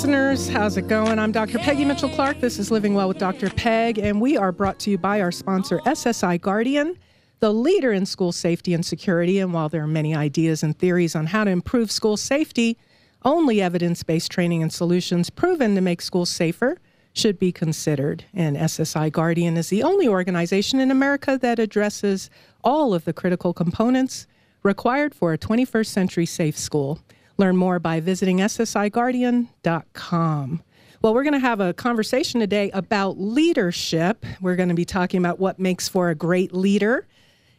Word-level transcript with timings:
listeners. 0.00 0.48
How's 0.48 0.78
it 0.78 0.88
going? 0.88 1.18
I'm 1.18 1.30
Dr. 1.30 1.58
Peggy 1.58 1.84
Mitchell 1.84 2.08
Clark. 2.08 2.40
This 2.40 2.58
is 2.58 2.70
Living 2.70 2.94
Well 2.94 3.08
with 3.08 3.18
Dr. 3.18 3.50
Peg, 3.50 3.98
and 3.98 4.18
we 4.18 4.34
are 4.34 4.50
brought 4.50 4.78
to 4.78 4.90
you 4.90 4.96
by 4.96 5.20
our 5.20 5.30
sponsor, 5.30 5.78
SSI 5.80 6.40
Guardian, 6.40 6.96
the 7.40 7.52
leader 7.52 7.92
in 7.92 8.06
school 8.06 8.32
safety 8.32 8.72
and 8.72 8.82
security. 8.82 9.40
And 9.40 9.52
while 9.52 9.68
there 9.68 9.82
are 9.82 9.86
many 9.86 10.14
ideas 10.14 10.62
and 10.62 10.74
theories 10.78 11.14
on 11.14 11.26
how 11.26 11.44
to 11.44 11.50
improve 11.50 11.90
school 11.90 12.16
safety, 12.16 12.78
only 13.26 13.60
evidence 13.60 14.02
based 14.02 14.30
training 14.30 14.62
and 14.62 14.72
solutions 14.72 15.28
proven 15.28 15.74
to 15.74 15.82
make 15.82 16.00
schools 16.00 16.30
safer 16.30 16.78
should 17.12 17.38
be 17.38 17.52
considered. 17.52 18.24
And 18.32 18.56
SSI 18.56 19.12
Guardian 19.12 19.58
is 19.58 19.68
the 19.68 19.82
only 19.82 20.08
organization 20.08 20.80
in 20.80 20.90
America 20.90 21.36
that 21.42 21.58
addresses 21.58 22.30
all 22.64 22.94
of 22.94 23.04
the 23.04 23.12
critical 23.12 23.52
components 23.52 24.26
required 24.62 25.14
for 25.14 25.34
a 25.34 25.38
21st 25.38 25.88
century 25.88 26.24
safe 26.24 26.56
school. 26.56 27.00
Learn 27.40 27.56
more 27.56 27.78
by 27.78 28.00
visiting 28.00 28.40
ssiguardian.com. 28.40 30.62
Well, 31.00 31.14
we're 31.14 31.22
going 31.22 31.32
to 31.32 31.38
have 31.38 31.60
a 31.60 31.72
conversation 31.72 32.38
today 32.38 32.70
about 32.72 33.18
leadership. 33.18 34.26
We're 34.42 34.56
going 34.56 34.68
to 34.68 34.74
be 34.74 34.84
talking 34.84 35.20
about 35.20 35.40
what 35.40 35.58
makes 35.58 35.88
for 35.88 36.10
a 36.10 36.14
great 36.14 36.52
leader 36.52 37.06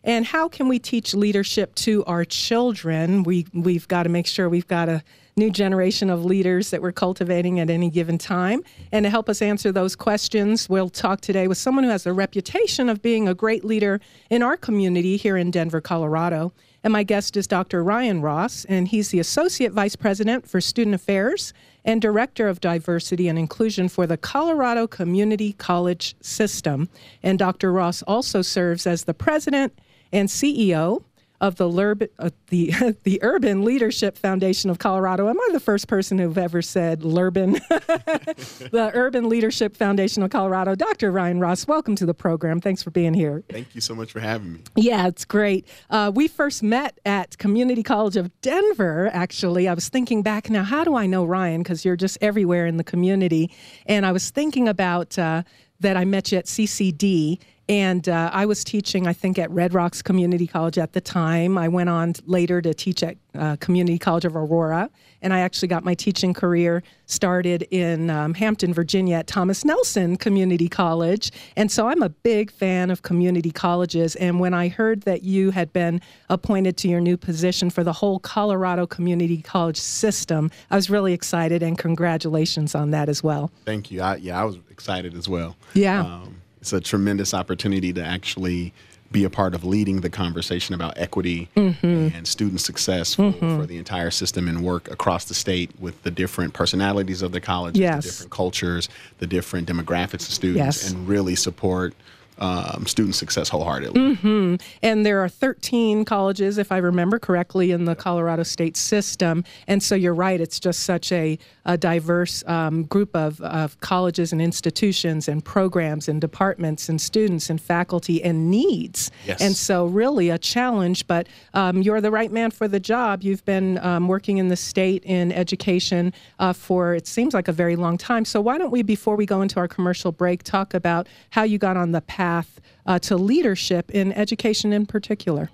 and 0.04 0.24
how 0.24 0.50
can 0.50 0.68
we 0.68 0.78
teach 0.78 1.16
leadership 1.16 1.74
to 1.76 2.04
our 2.06 2.24
children. 2.24 3.24
We 3.24 3.48
we've 3.56 3.88
got 3.88 4.04
to 4.04 4.10
make 4.10 4.28
sure 4.28 4.50
we've 4.50 4.68
got 4.68 4.88
a 4.88 5.02
new 5.36 5.50
generation 5.50 6.12
of 6.12 6.26
leaders 6.26 6.70
that 6.70 6.84
we're 6.84 6.92
cultivating 6.92 7.60
at 7.60 7.72
any 7.72 7.90
given 7.90 8.20
time. 8.20 8.62
And 8.92 9.06
to 9.06 9.10
help 9.10 9.30
us 9.30 9.42
answer 9.42 9.72
those 9.72 9.96
questions, 9.96 10.70
we'll 10.70 10.90
talk 10.90 11.22
today 11.22 11.48
with 11.48 11.58
someone 11.58 11.86
who 11.86 11.90
has 11.90 12.06
a 12.06 12.14
reputation 12.14 12.88
of 12.88 13.02
being 13.02 13.28
a 13.28 13.34
great 13.34 13.66
leader 13.66 14.00
in 14.30 14.44
our 14.44 14.58
community 14.58 15.18
here 15.18 15.38
in 15.38 15.50
Denver, 15.50 15.82
Colorado. 15.82 16.54
And 16.84 16.94
my 16.94 17.04
guest 17.04 17.38
is 17.38 17.46
Dr. 17.46 17.84
Ryan 17.84 18.22
Ross, 18.22 18.66
and 18.66 18.88
he's 18.88 19.10
the 19.10 19.20
Associate 19.20 19.72
Vice 19.72 19.96
President 19.96 20.50
for 20.50 20.60
Student 20.60 20.96
Affairs 20.96 21.54
and 21.86 22.02
Director 22.02 22.48
of 22.48 22.60
Diversity 22.60 23.28
and 23.28 23.38
Inclusion 23.38 23.88
for 23.88 24.08
the 24.08 24.18
Colorado 24.18 24.88
Community 24.88 25.54
College 25.54 26.16
System. 26.22 26.90
And 27.22 27.38
Dr. 27.38 27.72
Ross 27.72 28.02
also 28.04 28.42
serves 28.42 28.88
as 28.88 29.04
the 29.04 29.14
President 29.14 29.78
and 30.12 30.28
CEO 30.28 31.04
of 31.42 31.56
the, 31.56 31.68
Lurb, 31.68 32.08
uh, 32.20 32.30
the, 32.48 32.72
the 33.04 33.20
Urban 33.24 33.66
Leadership 33.66 34.18
Foundation 34.18 34.70
of 34.70 34.78
Colorado. 34.80 35.28
Am 35.28 35.40
I 35.40 35.50
the 35.52 35.60
first 35.60 35.88
person 35.88 36.20
who've 36.20 36.38
ever 36.38 36.62
said 36.62 37.02
Lurban? 37.02 37.54
the 38.72 38.92
Urban 38.94 39.28
Leadership 39.28 39.76
Foundation 39.76 40.22
of 40.22 40.30
Colorado. 40.30 40.76
Dr. 40.76 41.12
Ryan 41.12 41.40
Ross, 41.40 41.68
welcome 41.68 41.96
to 41.96 42.06
the 42.06 42.14
program. 42.14 42.62
Thanks 42.62 42.84
for 42.84 42.92
being 42.92 43.16
here. 43.16 43.44
Thank 43.50 43.74
you 43.74 43.82
so 43.82 43.96
much 43.96 44.12
for 44.12 44.20
having 44.20 44.54
me. 44.54 44.60
Yeah, 44.76 45.08
it's 45.08 45.26
great. 45.26 45.68
Uh, 45.90 46.12
we 46.14 46.28
first 46.28 46.62
met 46.62 47.00
at 47.06 47.38
Community 47.40 47.82
College 47.82 48.18
of 48.18 48.30
Denver, 48.42 49.10
actually. 49.12 49.68
I 49.68 49.74
was 49.74 49.90
thinking 49.90 50.22
back 50.22 50.50
now, 50.50 50.64
how 50.64 50.84
do 50.84 50.96
I 50.96 51.08
know 51.08 51.26
Ryan? 51.26 51.64
Because 51.64 51.84
you're 51.84 51.96
just 51.96 52.20
everywhere 52.22 52.68
in 52.68 52.78
the 52.78 52.84
community. 52.84 53.52
And 53.88 54.06
I 54.06 54.12
was 54.12 54.30
thinking 54.30 54.68
about 54.68 55.18
uh, 55.18 55.42
that 55.80 55.98
I 55.98 56.06
met 56.06 56.32
you 56.32 56.38
at 56.38 56.46
CCD 56.46 57.40
and 57.72 58.10
uh, 58.10 58.30
I 58.34 58.46
was 58.46 58.66
teaching, 58.66 59.08
I 59.08 59.14
think, 59.14 59.40
at 59.40 59.50
Red 59.50 59.74
Rocks 59.74 60.02
Community 60.02 60.46
College 60.46 60.78
at 60.78 60.92
the 60.92 61.00
time. 61.00 61.58
I 61.58 61.70
went 61.70 61.88
on 61.88 62.16
later 62.26 62.62
to 62.62 62.74
teach 62.74 63.02
at 63.02 63.16
uh, 63.34 63.56
Community 63.62 63.98
College 63.98 64.26
of 64.26 64.36
Aurora. 64.36 64.90
And 65.22 65.34
I 65.34 65.40
actually 65.40 65.70
got 65.70 65.86
my 65.86 65.94
teaching 65.94 66.34
career 66.34 66.84
started 67.06 67.62
in 67.72 68.10
um, 68.10 68.34
Hampton, 68.34 68.74
Virginia 68.74 69.16
at 69.16 69.28
Thomas 69.28 69.64
Nelson 69.64 70.18
Community 70.18 70.68
College. 70.68 71.32
And 71.56 71.72
so 71.72 71.88
I'm 71.88 72.02
a 72.02 72.10
big 72.10 72.52
fan 72.52 72.92
of 72.92 73.04
community 73.04 73.52
colleges. 73.52 74.18
And 74.18 74.42
when 74.42 74.54
I 74.54 74.68
heard 74.68 75.04
that 75.04 75.24
you 75.24 75.52
had 75.52 75.72
been 75.72 76.02
appointed 76.30 76.76
to 76.78 76.90
your 76.90 77.00
new 77.00 77.16
position 77.16 77.70
for 77.70 77.86
the 77.86 77.94
whole 77.94 78.20
Colorado 78.20 78.86
Community 78.86 79.42
College 79.42 79.78
system, 79.78 80.52
I 80.70 80.76
was 80.76 80.90
really 80.90 81.14
excited. 81.14 81.64
And 81.64 81.78
congratulations 81.78 82.76
on 82.76 82.92
that 82.92 83.08
as 83.08 83.24
well. 83.24 83.50
Thank 83.64 83.92
you. 83.92 84.02
I, 84.02 84.18
yeah, 84.18 84.42
I 84.42 84.44
was 84.44 84.58
excited 84.70 85.16
as 85.16 85.30
well. 85.30 85.56
Yeah. 85.74 86.02
Um, 86.02 86.41
it's 86.62 86.74
a 86.74 86.80
tremendous 86.80 87.34
opportunity 87.34 87.92
to 87.94 88.04
actually 88.04 88.74
be 89.12 89.26
a 89.26 89.30
part 89.30 89.54
of 89.54 89.66
leading 89.66 90.02
the 90.02 90.10
conversation 90.10 90.74
about 90.74 90.98
equity 90.98 91.50
mm-hmm. 91.56 92.16
and 92.16 92.26
student 92.28 92.62
success 92.62 93.16
for, 93.16 93.24
mm-hmm. 93.24 93.60
for, 93.60 93.66
the 93.66 93.78
entire 93.78 94.10
system 94.10 94.48
and 94.48 94.64
work 94.64 94.90
across 94.90 95.26
the 95.26 95.34
state 95.34 95.70
with 95.80 96.02
the 96.04 96.12
different 96.12 96.54
personalities 96.54 97.22
of 97.22 97.34
the 97.34 97.42
colleges, 97.42 97.80
yes. 97.80 98.06
the 98.06 98.10
different 98.10 98.32
cultures, 98.32 98.90
the 99.18 99.28
different 99.28 99.68
demographics 99.68 100.28
of 100.28 100.34
students, 100.34 100.84
yes. 100.84 100.92
and 100.92 101.08
really 101.08 101.36
support 101.36 101.94
um, 102.42 102.88
student 102.88 103.16
success 103.16 103.48
wholeheartedly. 103.50 104.16
Mm-hmm. 104.16 104.56
And 104.82 105.06
there 105.06 105.24
are 105.24 105.30
13 105.30 106.04
colleges, 106.06 106.58
if 106.58 106.72
I 106.72 106.78
remember 106.78 107.20
correctly, 107.20 107.72
in 107.72 107.86
the 107.86 107.96
Colorado 107.96 108.44
state 108.44 108.76
system. 108.76 109.44
And 109.68 109.82
so 109.82 109.94
you're 109.94 110.16
right, 110.16 110.42
it's 110.42 110.60
just 110.60 110.82
such 110.82 111.12
a, 111.12 111.38
a 111.66 111.78
diverse 111.78 112.44
um, 112.48 112.84
group 112.84 113.16
of, 113.16 113.40
of 113.42 113.80
colleges 113.80 114.34
and 114.34 114.42
institutions 114.42 115.28
and 115.28 115.46
programs 115.46 116.10
and 116.10 116.20
departments 116.20 116.90
and 116.90 117.00
students 117.00 117.50
and 117.50 117.62
faculty 117.62 118.24
and 118.24 118.50
needs. 118.50 119.12
Yes. 119.28 119.40
And 119.40 119.56
so, 119.56 119.86
really, 119.86 120.30
a 120.30 120.40
challenge, 120.40 121.06
but 121.06 121.28
um, 121.54 121.84
you're 121.84 122.02
the 122.02 122.12
right 122.12 122.32
man 122.32 122.50
for 122.50 122.68
the 122.68 122.80
job. 122.80 123.22
You've 123.22 123.46
been 123.46 123.78
um, 123.80 124.08
working 124.08 124.40
in 124.40 124.48
the 124.48 124.56
state 124.56 125.04
in 125.06 125.32
education 125.32 126.12
uh, 126.40 126.54
for, 126.54 126.96
it 126.96 127.06
seems 127.06 127.36
like, 127.36 127.48
a 127.48 127.52
very 127.54 127.76
long 127.76 128.00
time. 128.00 128.26
So, 128.26 128.42
why 128.42 128.58
don't 128.58 128.72
we, 128.72 128.82
before 128.82 129.16
we 129.16 129.28
go 129.28 129.44
into 129.44 129.60
our 129.60 129.68
commercial 129.68 130.12
break, 130.12 130.42
talk 130.42 130.74
about 130.74 131.08
how 131.30 131.44
you 131.44 131.60
got 131.60 131.78
on 131.78 131.92
the 131.92 132.02
path? 132.02 132.31
Path 132.32 132.62
uh, 132.86 133.00
to 133.00 133.18
leadership 133.18 133.92
in 133.92 134.14
education 134.14 134.74
in 134.74 134.86
particular? 134.86 135.50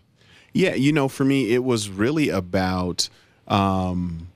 Yeah, 0.53 0.75
you 0.75 0.91
know, 0.91 1.07
for 1.07 1.25
me, 1.25 1.53
it 1.53 1.63
was 1.63 1.89
really 1.89 2.29
about 2.29 3.09
um, 3.47 4.27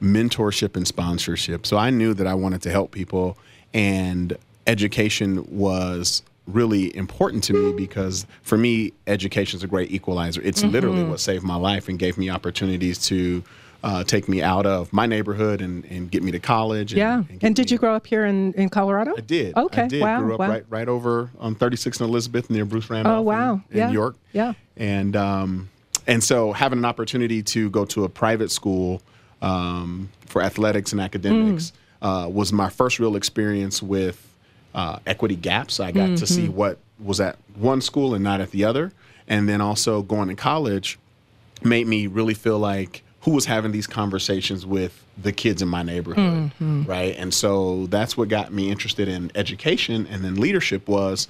mentorship 0.00 0.76
and 0.76 0.86
sponsorship. 0.86 1.66
So 1.66 1.76
I 1.76 1.90
knew 1.90 2.14
that 2.14 2.26
I 2.26 2.34
wanted 2.34 2.62
to 2.62 2.70
help 2.70 2.92
people, 2.92 3.36
and 3.74 4.36
education 4.66 5.44
was 5.50 6.22
really 6.46 6.94
important 6.96 7.44
to 7.44 7.52
me 7.52 7.72
because 7.72 8.26
for 8.42 8.56
me 8.56 8.90
education 9.06 9.58
is 9.58 9.62
a 9.62 9.66
great 9.66 9.90
equalizer 9.90 10.40
it's 10.40 10.62
mm-hmm. 10.62 10.70
literally 10.70 11.04
what 11.04 11.20
saved 11.20 11.44
my 11.44 11.56
life 11.56 11.90
and 11.90 11.98
gave 11.98 12.16
me 12.16 12.30
opportunities 12.30 12.96
to 12.96 13.44
uh, 13.82 14.02
take 14.04 14.28
me 14.28 14.42
out 14.42 14.66
of 14.66 14.92
my 14.92 15.06
neighborhood 15.06 15.60
and, 15.60 15.84
and 15.84 16.10
get 16.10 16.22
me 16.22 16.32
to 16.32 16.40
college. 16.40 16.92
And, 16.92 16.98
yeah. 16.98 17.22
And, 17.28 17.44
and 17.44 17.56
did 17.56 17.70
you 17.70 17.78
grow 17.78 17.94
up 17.94 18.06
here 18.06 18.26
in, 18.26 18.52
in 18.54 18.68
Colorado? 18.68 19.14
I 19.16 19.20
did. 19.20 19.56
Okay. 19.56 19.82
I 19.82 19.88
did. 19.88 20.02
Wow. 20.02 20.20
Grew 20.20 20.34
up 20.34 20.40
wow. 20.40 20.48
right 20.48 20.64
right 20.68 20.88
over 20.88 21.30
on 21.38 21.54
36 21.54 22.00
and 22.00 22.10
Elizabeth 22.10 22.50
near 22.50 22.64
Bruce 22.64 22.90
Randolph. 22.90 23.18
Oh 23.18 23.22
wow. 23.22 23.54
In, 23.54 23.62
in 23.70 23.78
yeah. 23.78 23.90
York. 23.90 24.16
Yeah. 24.32 24.54
And 24.76 25.14
um, 25.14 25.70
and 26.06 26.24
so 26.24 26.52
having 26.52 26.78
an 26.78 26.84
opportunity 26.84 27.42
to 27.44 27.70
go 27.70 27.84
to 27.86 28.04
a 28.04 28.08
private 28.08 28.50
school 28.50 29.02
um, 29.42 30.08
for 30.26 30.42
athletics 30.42 30.92
and 30.92 31.00
academics 31.00 31.72
mm. 32.02 32.26
uh, 32.26 32.28
was 32.28 32.52
my 32.52 32.68
first 32.70 32.98
real 32.98 33.14
experience 33.14 33.82
with 33.82 34.24
uh, 34.74 34.98
equity 35.06 35.36
gaps. 35.36 35.80
I 35.80 35.92
got 35.92 36.06
mm-hmm. 36.06 36.14
to 36.16 36.26
see 36.26 36.44
mm-hmm. 36.44 36.56
what 36.56 36.78
was 36.98 37.20
at 37.20 37.36
one 37.54 37.80
school 37.80 38.14
and 38.14 38.24
not 38.24 38.40
at 38.40 38.50
the 38.50 38.64
other, 38.64 38.92
and 39.28 39.48
then 39.48 39.60
also 39.60 40.02
going 40.02 40.28
to 40.28 40.34
college 40.34 40.98
made 41.62 41.86
me 41.86 42.06
really 42.06 42.34
feel 42.34 42.58
like 42.58 43.02
who 43.22 43.32
was 43.32 43.46
having 43.46 43.72
these 43.72 43.86
conversations 43.86 44.64
with 44.64 45.04
the 45.20 45.32
kids 45.32 45.60
in 45.60 45.68
my 45.68 45.82
neighborhood, 45.82 46.52
mm-hmm. 46.52 46.84
right? 46.84 47.16
And 47.16 47.34
so 47.34 47.86
that's 47.86 48.16
what 48.16 48.28
got 48.28 48.52
me 48.52 48.70
interested 48.70 49.08
in 49.08 49.32
education 49.34 50.06
and 50.06 50.24
then 50.24 50.36
leadership 50.36 50.88
was 50.88 51.28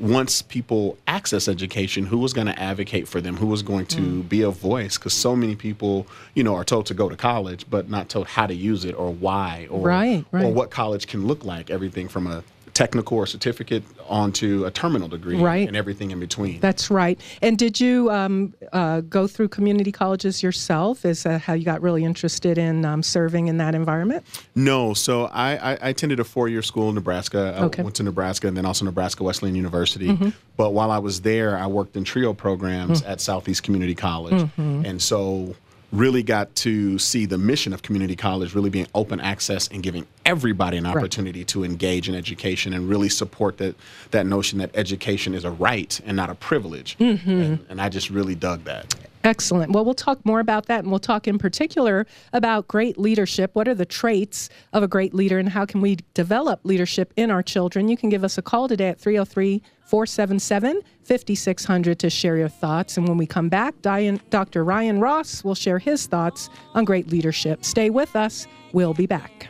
once 0.00 0.40
people 0.40 0.96
access 1.06 1.46
education, 1.46 2.06
who 2.06 2.18
was 2.18 2.32
going 2.32 2.46
to 2.46 2.58
advocate 2.58 3.06
for 3.06 3.20
them? 3.20 3.36
Who 3.36 3.46
was 3.46 3.62
going 3.62 3.86
to 3.86 4.00
mm. 4.00 4.28
be 4.28 4.42
a 4.42 4.50
voice? 4.50 4.96
Because 4.96 5.12
so 5.12 5.36
many 5.36 5.54
people, 5.54 6.06
you 6.34 6.42
know, 6.42 6.54
are 6.54 6.64
told 6.64 6.86
to 6.86 6.94
go 6.94 7.08
to 7.08 7.16
college, 7.16 7.66
but 7.68 7.90
not 7.90 8.08
told 8.08 8.26
how 8.26 8.46
to 8.46 8.54
use 8.54 8.84
it 8.84 8.94
or 8.94 9.12
why 9.12 9.66
or 9.70 9.80
right, 9.80 10.24
right. 10.32 10.44
or 10.44 10.52
what 10.52 10.70
college 10.70 11.06
can 11.06 11.26
look 11.26 11.44
like. 11.44 11.70
Everything 11.70 12.08
from 12.08 12.26
a 12.26 12.42
technical 12.74 13.16
or 13.16 13.26
certificate 13.26 13.82
onto 14.08 14.64
a 14.64 14.70
terminal 14.70 15.08
degree 15.08 15.36
right. 15.36 15.66
and 15.68 15.76
everything 15.76 16.10
in 16.10 16.20
between. 16.20 16.60
That's 16.60 16.90
right. 16.90 17.20
And 17.42 17.56
did 17.56 17.80
you 17.80 18.10
um, 18.10 18.54
uh, 18.72 19.00
go 19.02 19.26
through 19.26 19.48
community 19.48 19.92
colleges 19.92 20.42
yourself? 20.42 21.04
Is 21.04 21.22
that 21.22 21.40
how 21.40 21.54
you 21.54 21.64
got 21.64 21.80
really 21.80 22.04
interested 22.04 22.58
in 22.58 22.84
um, 22.84 23.02
serving 23.02 23.46
in 23.48 23.58
that 23.58 23.74
environment? 23.74 24.24
No. 24.54 24.94
So 24.94 25.26
I, 25.26 25.56
I, 25.56 25.70
I 25.72 25.88
attended 25.90 26.20
a 26.20 26.24
four 26.24 26.48
year 26.48 26.62
school 26.62 26.88
in 26.88 26.94
Nebraska. 26.94 27.54
I 27.56 27.64
okay. 27.64 27.82
went 27.82 27.96
to 27.96 28.02
Nebraska 28.02 28.48
and 28.48 28.56
then 28.56 28.66
also 28.66 28.84
Nebraska 28.84 29.22
Wesleyan 29.22 29.54
University. 29.54 30.08
Mm-hmm. 30.08 30.30
But 30.56 30.72
while 30.72 30.90
I 30.90 30.98
was 30.98 31.20
there, 31.20 31.56
I 31.56 31.66
worked 31.66 31.96
in 31.96 32.04
TRIO 32.04 32.34
programs 32.34 33.02
mm-hmm. 33.02 33.10
at 33.10 33.20
Southeast 33.20 33.62
Community 33.62 33.94
College. 33.94 34.34
Mm-hmm. 34.34 34.84
And 34.84 35.00
so 35.00 35.54
really 35.92 36.22
got 36.22 36.54
to 36.54 36.98
see 36.98 37.26
the 37.26 37.38
mission 37.38 37.72
of 37.72 37.82
community 37.82 38.14
college 38.14 38.54
really 38.54 38.70
being 38.70 38.86
open 38.94 39.20
access 39.20 39.68
and 39.68 39.82
giving 39.82 40.06
everybody 40.24 40.76
an 40.76 40.86
opportunity 40.86 41.40
right. 41.40 41.48
to 41.48 41.64
engage 41.64 42.08
in 42.08 42.14
education 42.14 42.72
and 42.72 42.88
really 42.88 43.08
support 43.08 43.58
that 43.58 43.74
that 44.10 44.26
notion 44.26 44.58
that 44.58 44.70
education 44.74 45.34
is 45.34 45.44
a 45.44 45.50
right 45.50 46.00
and 46.04 46.16
not 46.16 46.30
a 46.30 46.34
privilege 46.34 46.96
mm-hmm. 46.98 47.30
and, 47.30 47.66
and 47.68 47.80
i 47.80 47.88
just 47.88 48.10
really 48.10 48.34
dug 48.34 48.64
that 48.64 48.94
Excellent. 49.22 49.72
Well, 49.72 49.84
we'll 49.84 49.92
talk 49.92 50.24
more 50.24 50.40
about 50.40 50.66
that, 50.66 50.80
and 50.80 50.90
we'll 50.90 50.98
talk 50.98 51.28
in 51.28 51.38
particular 51.38 52.06
about 52.32 52.68
great 52.68 52.96
leadership. 52.96 53.50
What 53.52 53.68
are 53.68 53.74
the 53.74 53.84
traits 53.84 54.48
of 54.72 54.82
a 54.82 54.88
great 54.88 55.12
leader, 55.12 55.38
and 55.38 55.50
how 55.50 55.66
can 55.66 55.82
we 55.82 55.98
develop 56.14 56.60
leadership 56.64 57.12
in 57.16 57.30
our 57.30 57.42
children? 57.42 57.88
You 57.88 57.98
can 57.98 58.08
give 58.08 58.24
us 58.24 58.38
a 58.38 58.42
call 58.42 58.66
today 58.66 58.88
at 58.88 58.98
303 58.98 59.62
477 59.84 60.80
5600 61.04 61.98
to 61.98 62.08
share 62.08 62.38
your 62.38 62.48
thoughts. 62.48 62.96
And 62.96 63.06
when 63.06 63.18
we 63.18 63.26
come 63.26 63.50
back, 63.50 63.74
Dr. 63.82 64.64
Ryan 64.64 65.00
Ross 65.00 65.44
will 65.44 65.54
share 65.54 65.78
his 65.78 66.06
thoughts 66.06 66.48
on 66.74 66.86
great 66.86 67.08
leadership. 67.08 67.62
Stay 67.62 67.90
with 67.90 68.16
us. 68.16 68.46
We'll 68.72 68.94
be 68.94 69.06
back. 69.06 69.49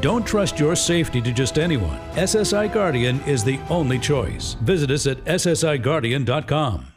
Don't 0.00 0.26
trust 0.26 0.58
your 0.58 0.76
safety 0.76 1.20
to 1.22 1.32
just 1.32 1.58
anyone. 1.58 1.98
SSI 2.14 2.72
Guardian 2.72 3.20
is 3.22 3.42
the 3.42 3.58
only 3.70 3.98
choice. 3.98 4.54
Visit 4.62 4.90
us 4.90 5.06
at 5.06 5.24
ssiguardian.com. 5.24 6.92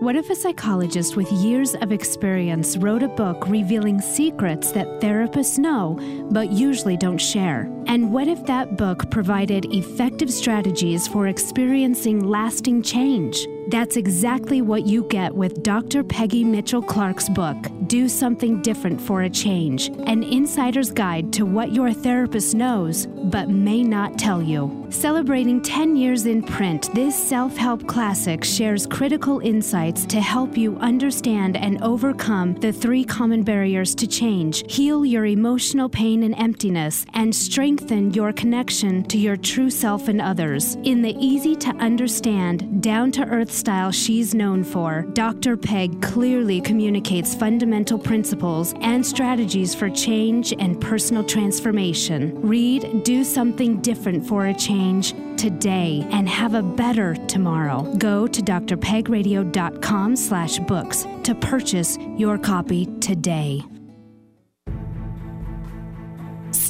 What 0.00 0.16
if 0.16 0.30
a 0.30 0.34
psychologist 0.34 1.14
with 1.14 1.30
years 1.30 1.74
of 1.74 1.92
experience 1.92 2.78
wrote 2.78 3.02
a 3.02 3.08
book 3.08 3.46
revealing 3.46 4.00
secrets 4.00 4.72
that 4.72 4.86
therapists 5.02 5.58
know 5.58 5.98
but 6.30 6.50
usually 6.50 6.96
don't 6.96 7.18
share? 7.18 7.70
And 7.86 8.10
what 8.10 8.26
if 8.26 8.42
that 8.46 8.78
book 8.78 9.10
provided 9.10 9.66
effective 9.66 10.30
strategies 10.32 11.06
for 11.06 11.26
experiencing 11.26 12.24
lasting 12.24 12.80
change? 12.82 13.46
That's 13.68 13.98
exactly 13.98 14.62
what 14.62 14.86
you 14.86 15.04
get 15.04 15.34
with 15.34 15.62
Dr. 15.62 16.02
Peggy 16.02 16.44
Mitchell 16.44 16.80
Clark's 16.80 17.28
book, 17.28 17.56
Do 17.90 18.08
Something 18.08 18.62
Different 18.62 19.00
for 19.00 19.22
a 19.22 19.28
Change 19.28 19.88
An 20.06 20.22
Insider's 20.22 20.92
Guide 20.92 21.32
to 21.32 21.44
What 21.44 21.72
Your 21.72 21.92
Therapist 21.92 22.54
Knows 22.54 23.06
but 23.06 23.48
May 23.48 23.82
Not 23.82 24.16
Tell 24.16 24.40
You. 24.40 24.86
Celebrating 24.90 25.60
10 25.60 25.96
years 25.96 26.26
in 26.26 26.40
print, 26.40 26.88
this 26.94 27.16
self 27.16 27.56
help 27.56 27.88
classic 27.88 28.44
shares 28.44 28.86
critical 28.86 29.40
insights 29.40 30.06
to 30.06 30.20
help 30.20 30.56
you 30.56 30.76
understand 30.78 31.56
and 31.56 31.82
overcome 31.82 32.54
the 32.54 32.72
three 32.72 33.02
common 33.02 33.42
barriers 33.42 33.92
to 33.96 34.06
change, 34.06 34.72
heal 34.72 35.04
your 35.04 35.26
emotional 35.26 35.88
pain 35.88 36.22
and 36.22 36.36
emptiness, 36.38 37.04
and 37.14 37.34
strengthen 37.34 38.14
your 38.14 38.32
connection 38.32 39.02
to 39.04 39.18
your 39.18 39.36
true 39.36 39.70
self 39.70 40.06
and 40.06 40.20
others. 40.20 40.76
In 40.84 41.02
the 41.02 41.16
easy 41.18 41.56
to 41.56 41.70
understand, 41.76 42.80
down 42.80 43.10
to 43.12 43.24
earth 43.24 43.50
style 43.50 43.90
she's 43.90 44.32
known 44.32 44.62
for, 44.62 45.02
Dr. 45.12 45.56
Peg 45.56 46.00
clearly 46.00 46.60
communicates 46.60 47.34
fundamental 47.34 47.79
principles 47.98 48.74
and 48.80 49.04
strategies 49.04 49.74
for 49.74 49.90
change 49.90 50.52
and 50.58 50.80
personal 50.80 51.24
transformation. 51.24 52.40
Read 52.40 53.02
Do 53.04 53.24
Something 53.24 53.80
Different 53.80 54.26
for 54.26 54.46
a 54.46 54.54
Change 54.54 55.14
today 55.36 56.06
and 56.10 56.28
have 56.28 56.54
a 56.54 56.62
better 56.62 57.14
tomorrow. 57.26 57.82
Go 57.98 58.26
to 58.26 58.42
drpegradio.com 58.42 60.16
slash 60.16 60.58
books 60.60 61.06
to 61.22 61.34
purchase 61.34 61.98
your 62.16 62.38
copy 62.38 62.86
today. 63.00 63.62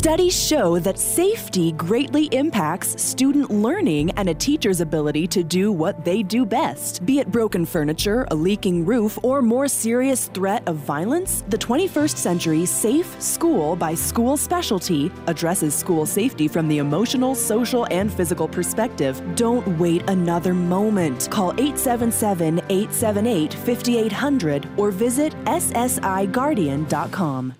Studies 0.00 0.32
show 0.34 0.78
that 0.78 0.98
safety 0.98 1.72
greatly 1.72 2.24
impacts 2.32 3.02
student 3.02 3.50
learning 3.50 4.10
and 4.12 4.30
a 4.30 4.34
teacher's 4.34 4.80
ability 4.80 5.26
to 5.26 5.44
do 5.44 5.70
what 5.70 6.06
they 6.06 6.22
do 6.22 6.46
best. 6.46 7.04
Be 7.04 7.18
it 7.18 7.30
broken 7.30 7.66
furniture, 7.66 8.26
a 8.30 8.34
leaking 8.34 8.86
roof, 8.86 9.18
or 9.22 9.42
more 9.42 9.68
serious 9.68 10.28
threat 10.28 10.66
of 10.66 10.76
violence, 10.76 11.44
the 11.48 11.58
21st 11.58 12.16
Century 12.16 12.64
Safe 12.64 13.14
School 13.20 13.76
by 13.76 13.94
School 13.94 14.38
Specialty 14.38 15.12
addresses 15.26 15.74
school 15.74 16.06
safety 16.06 16.48
from 16.48 16.66
the 16.66 16.78
emotional, 16.78 17.34
social, 17.34 17.86
and 17.90 18.10
physical 18.10 18.48
perspective. 18.48 19.20
Don't 19.34 19.68
wait 19.78 20.08
another 20.08 20.54
moment. 20.54 21.28
Call 21.30 21.50
877 21.60 22.60
878 22.70 23.52
5800 23.52 24.66
or 24.78 24.92
visit 24.92 25.34
ssiguardian.com. 25.44 27.54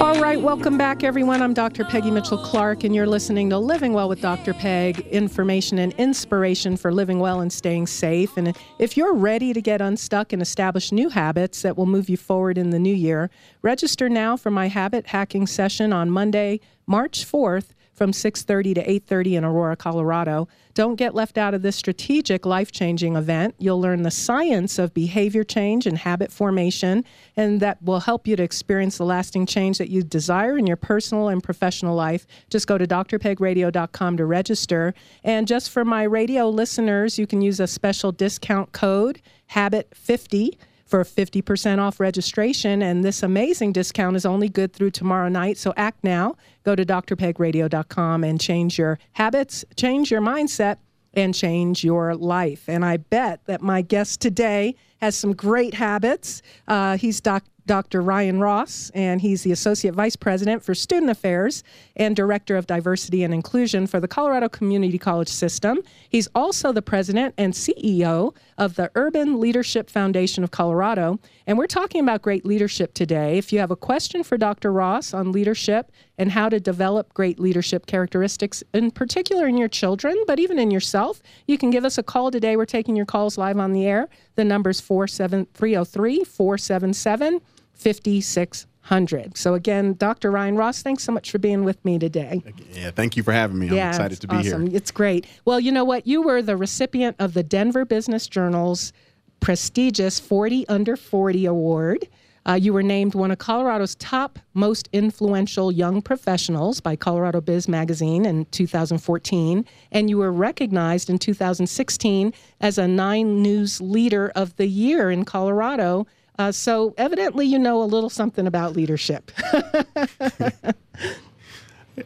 All 0.00 0.18
right, 0.18 0.40
welcome 0.40 0.78
back, 0.78 1.04
everyone. 1.04 1.42
I'm 1.42 1.52
Dr. 1.52 1.84
Peggy 1.84 2.10
Mitchell 2.10 2.38
Clark, 2.38 2.84
and 2.84 2.94
you're 2.94 3.06
listening 3.06 3.50
to 3.50 3.58
Living 3.58 3.92
Well 3.92 4.08
with 4.08 4.22
Dr. 4.22 4.54
Peg 4.54 5.00
information 5.08 5.78
and 5.78 5.92
inspiration 5.98 6.78
for 6.78 6.90
living 6.90 7.18
well 7.18 7.42
and 7.42 7.52
staying 7.52 7.86
safe. 7.86 8.34
And 8.38 8.56
if 8.78 8.96
you're 8.96 9.12
ready 9.12 9.52
to 9.52 9.60
get 9.60 9.82
unstuck 9.82 10.32
and 10.32 10.40
establish 10.40 10.90
new 10.90 11.10
habits 11.10 11.60
that 11.60 11.76
will 11.76 11.84
move 11.84 12.08
you 12.08 12.16
forward 12.16 12.56
in 12.56 12.70
the 12.70 12.78
new 12.78 12.94
year, 12.94 13.28
register 13.60 14.08
now 14.08 14.38
for 14.38 14.50
my 14.50 14.68
habit 14.68 15.08
hacking 15.08 15.46
session 15.46 15.92
on 15.92 16.10
Monday, 16.10 16.60
March 16.86 17.26
4th 17.30 17.74
from 18.00 18.14
6:30 18.14 18.72
to 18.72 18.90
8:30 18.90 19.36
in 19.36 19.44
Aurora, 19.44 19.76
Colorado. 19.76 20.48
Don't 20.72 20.94
get 20.94 21.14
left 21.14 21.36
out 21.36 21.52
of 21.52 21.60
this 21.60 21.76
strategic 21.76 22.46
life-changing 22.46 23.14
event. 23.14 23.54
You'll 23.58 23.78
learn 23.78 24.04
the 24.04 24.10
science 24.10 24.78
of 24.78 24.94
behavior 24.94 25.44
change 25.44 25.86
and 25.86 25.98
habit 25.98 26.32
formation, 26.32 27.04
and 27.36 27.60
that 27.60 27.82
will 27.82 28.00
help 28.00 28.26
you 28.26 28.36
to 28.36 28.42
experience 28.42 28.96
the 28.96 29.04
lasting 29.04 29.44
change 29.44 29.76
that 29.76 29.90
you 29.90 30.02
desire 30.02 30.56
in 30.56 30.66
your 30.66 30.78
personal 30.78 31.28
and 31.28 31.42
professional 31.42 31.94
life. 31.94 32.26
Just 32.48 32.66
go 32.66 32.78
to 32.78 32.86
drpegradio.com 32.86 34.16
to 34.16 34.24
register. 34.24 34.94
And 35.22 35.46
just 35.46 35.68
for 35.68 35.84
my 35.84 36.04
radio 36.04 36.48
listeners, 36.48 37.18
you 37.18 37.26
can 37.26 37.42
use 37.42 37.60
a 37.60 37.66
special 37.66 38.12
discount 38.12 38.72
code 38.72 39.20
habit50 39.52 40.56
for 40.90 41.04
50% 41.04 41.78
off 41.78 42.00
registration. 42.00 42.82
And 42.82 43.04
this 43.04 43.22
amazing 43.22 43.72
discount 43.72 44.16
is 44.16 44.26
only 44.26 44.48
good 44.48 44.72
through 44.72 44.90
tomorrow 44.90 45.28
night. 45.28 45.56
So 45.56 45.72
act 45.76 46.02
now. 46.02 46.34
Go 46.64 46.74
to 46.74 46.84
drpegradio.com 46.84 48.24
and 48.24 48.40
change 48.40 48.76
your 48.76 48.98
habits, 49.12 49.64
change 49.76 50.10
your 50.10 50.20
mindset, 50.20 50.78
and 51.14 51.34
change 51.34 51.84
your 51.84 52.14
life. 52.14 52.68
And 52.68 52.84
I 52.84 52.96
bet 52.98 53.40
that 53.46 53.62
my 53.62 53.82
guest 53.82 54.20
today 54.20 54.74
has 55.00 55.16
some 55.16 55.32
great 55.32 55.74
habits. 55.74 56.42
Uh, 56.68 56.96
he's 56.96 57.20
doc- 57.20 57.44
Dr. 57.70 58.02
Ryan 58.02 58.40
Ross, 58.40 58.90
and 58.96 59.20
he's 59.20 59.44
the 59.44 59.52
Associate 59.52 59.94
Vice 59.94 60.16
President 60.16 60.64
for 60.64 60.74
Student 60.74 61.08
Affairs 61.08 61.62
and 61.94 62.16
Director 62.16 62.56
of 62.56 62.66
Diversity 62.66 63.22
and 63.22 63.32
Inclusion 63.32 63.86
for 63.86 64.00
the 64.00 64.08
Colorado 64.08 64.48
Community 64.48 64.98
College 64.98 65.28
System. 65.28 65.78
He's 66.08 66.26
also 66.34 66.72
the 66.72 66.82
President 66.82 67.32
and 67.38 67.54
CEO 67.54 68.34
of 68.58 68.74
the 68.74 68.90
Urban 68.96 69.38
Leadership 69.38 69.88
Foundation 69.88 70.42
of 70.42 70.50
Colorado. 70.50 71.20
And 71.46 71.56
we're 71.56 71.68
talking 71.68 72.00
about 72.00 72.22
great 72.22 72.44
leadership 72.44 72.92
today. 72.92 73.38
If 73.38 73.52
you 73.52 73.60
have 73.60 73.70
a 73.70 73.76
question 73.76 74.24
for 74.24 74.36
Dr. 74.36 74.72
Ross 74.72 75.14
on 75.14 75.30
leadership 75.30 75.92
and 76.18 76.32
how 76.32 76.48
to 76.48 76.58
develop 76.58 77.14
great 77.14 77.38
leadership 77.38 77.86
characteristics, 77.86 78.64
in 78.74 78.90
particular 78.90 79.46
in 79.46 79.56
your 79.56 79.68
children, 79.68 80.16
but 80.26 80.40
even 80.40 80.58
in 80.58 80.72
yourself, 80.72 81.22
you 81.46 81.56
can 81.56 81.70
give 81.70 81.84
us 81.84 81.98
a 81.98 82.02
call 82.02 82.32
today. 82.32 82.56
We're 82.56 82.64
taking 82.64 82.96
your 82.96 83.06
calls 83.06 83.38
live 83.38 83.60
on 83.60 83.72
the 83.72 83.86
air. 83.86 84.08
The 84.34 84.44
number's 84.44 84.80
303 84.80 86.24
477 86.24 87.40
5600. 87.80 89.36
So, 89.36 89.54
again, 89.54 89.94
Dr. 89.94 90.30
Ryan 90.30 90.56
Ross, 90.56 90.82
thanks 90.82 91.02
so 91.02 91.12
much 91.12 91.30
for 91.30 91.38
being 91.38 91.64
with 91.64 91.82
me 91.84 91.98
today. 91.98 92.42
Yeah, 92.72 92.90
thank 92.90 93.16
you 93.16 93.22
for 93.22 93.32
having 93.32 93.58
me. 93.58 93.68
I'm 93.68 93.74
yeah, 93.74 93.88
excited 93.88 94.20
to 94.20 94.28
be 94.28 94.36
awesome. 94.36 94.66
here. 94.66 94.76
It's 94.76 94.90
great. 94.90 95.26
Well, 95.44 95.60
you 95.60 95.72
know 95.72 95.84
what? 95.84 96.06
You 96.06 96.22
were 96.22 96.42
the 96.42 96.56
recipient 96.56 97.16
of 97.18 97.34
the 97.34 97.42
Denver 97.42 97.84
Business 97.84 98.26
Journal's 98.26 98.92
prestigious 99.40 100.20
40 100.20 100.68
Under 100.68 100.96
40 100.96 101.46
Award. 101.46 102.06
Uh, 102.46 102.54
you 102.54 102.72
were 102.72 102.82
named 102.82 103.14
one 103.14 103.30
of 103.30 103.38
Colorado's 103.38 103.94
top 103.96 104.38
most 104.54 104.88
influential 104.92 105.70
young 105.70 106.00
professionals 106.00 106.80
by 106.80 106.96
Colorado 106.96 107.40
Biz 107.40 107.68
Magazine 107.68 108.24
in 108.24 108.46
2014, 108.46 109.64
and 109.92 110.08
you 110.08 110.18
were 110.18 110.32
recognized 110.32 111.10
in 111.10 111.18
2016 111.18 112.32
as 112.60 112.78
a 112.78 112.88
Nine 112.88 113.42
News 113.42 113.80
Leader 113.80 114.32
of 114.34 114.56
the 114.56 114.66
Year 114.66 115.10
in 115.10 115.24
Colorado. 115.24 116.06
Uh, 116.40 116.50
so 116.50 116.94
evidently, 116.96 117.44
you 117.44 117.58
know 117.58 117.82
a 117.82 117.84
little 117.84 118.08
something 118.08 118.46
about 118.46 118.74
leadership. 118.74 119.30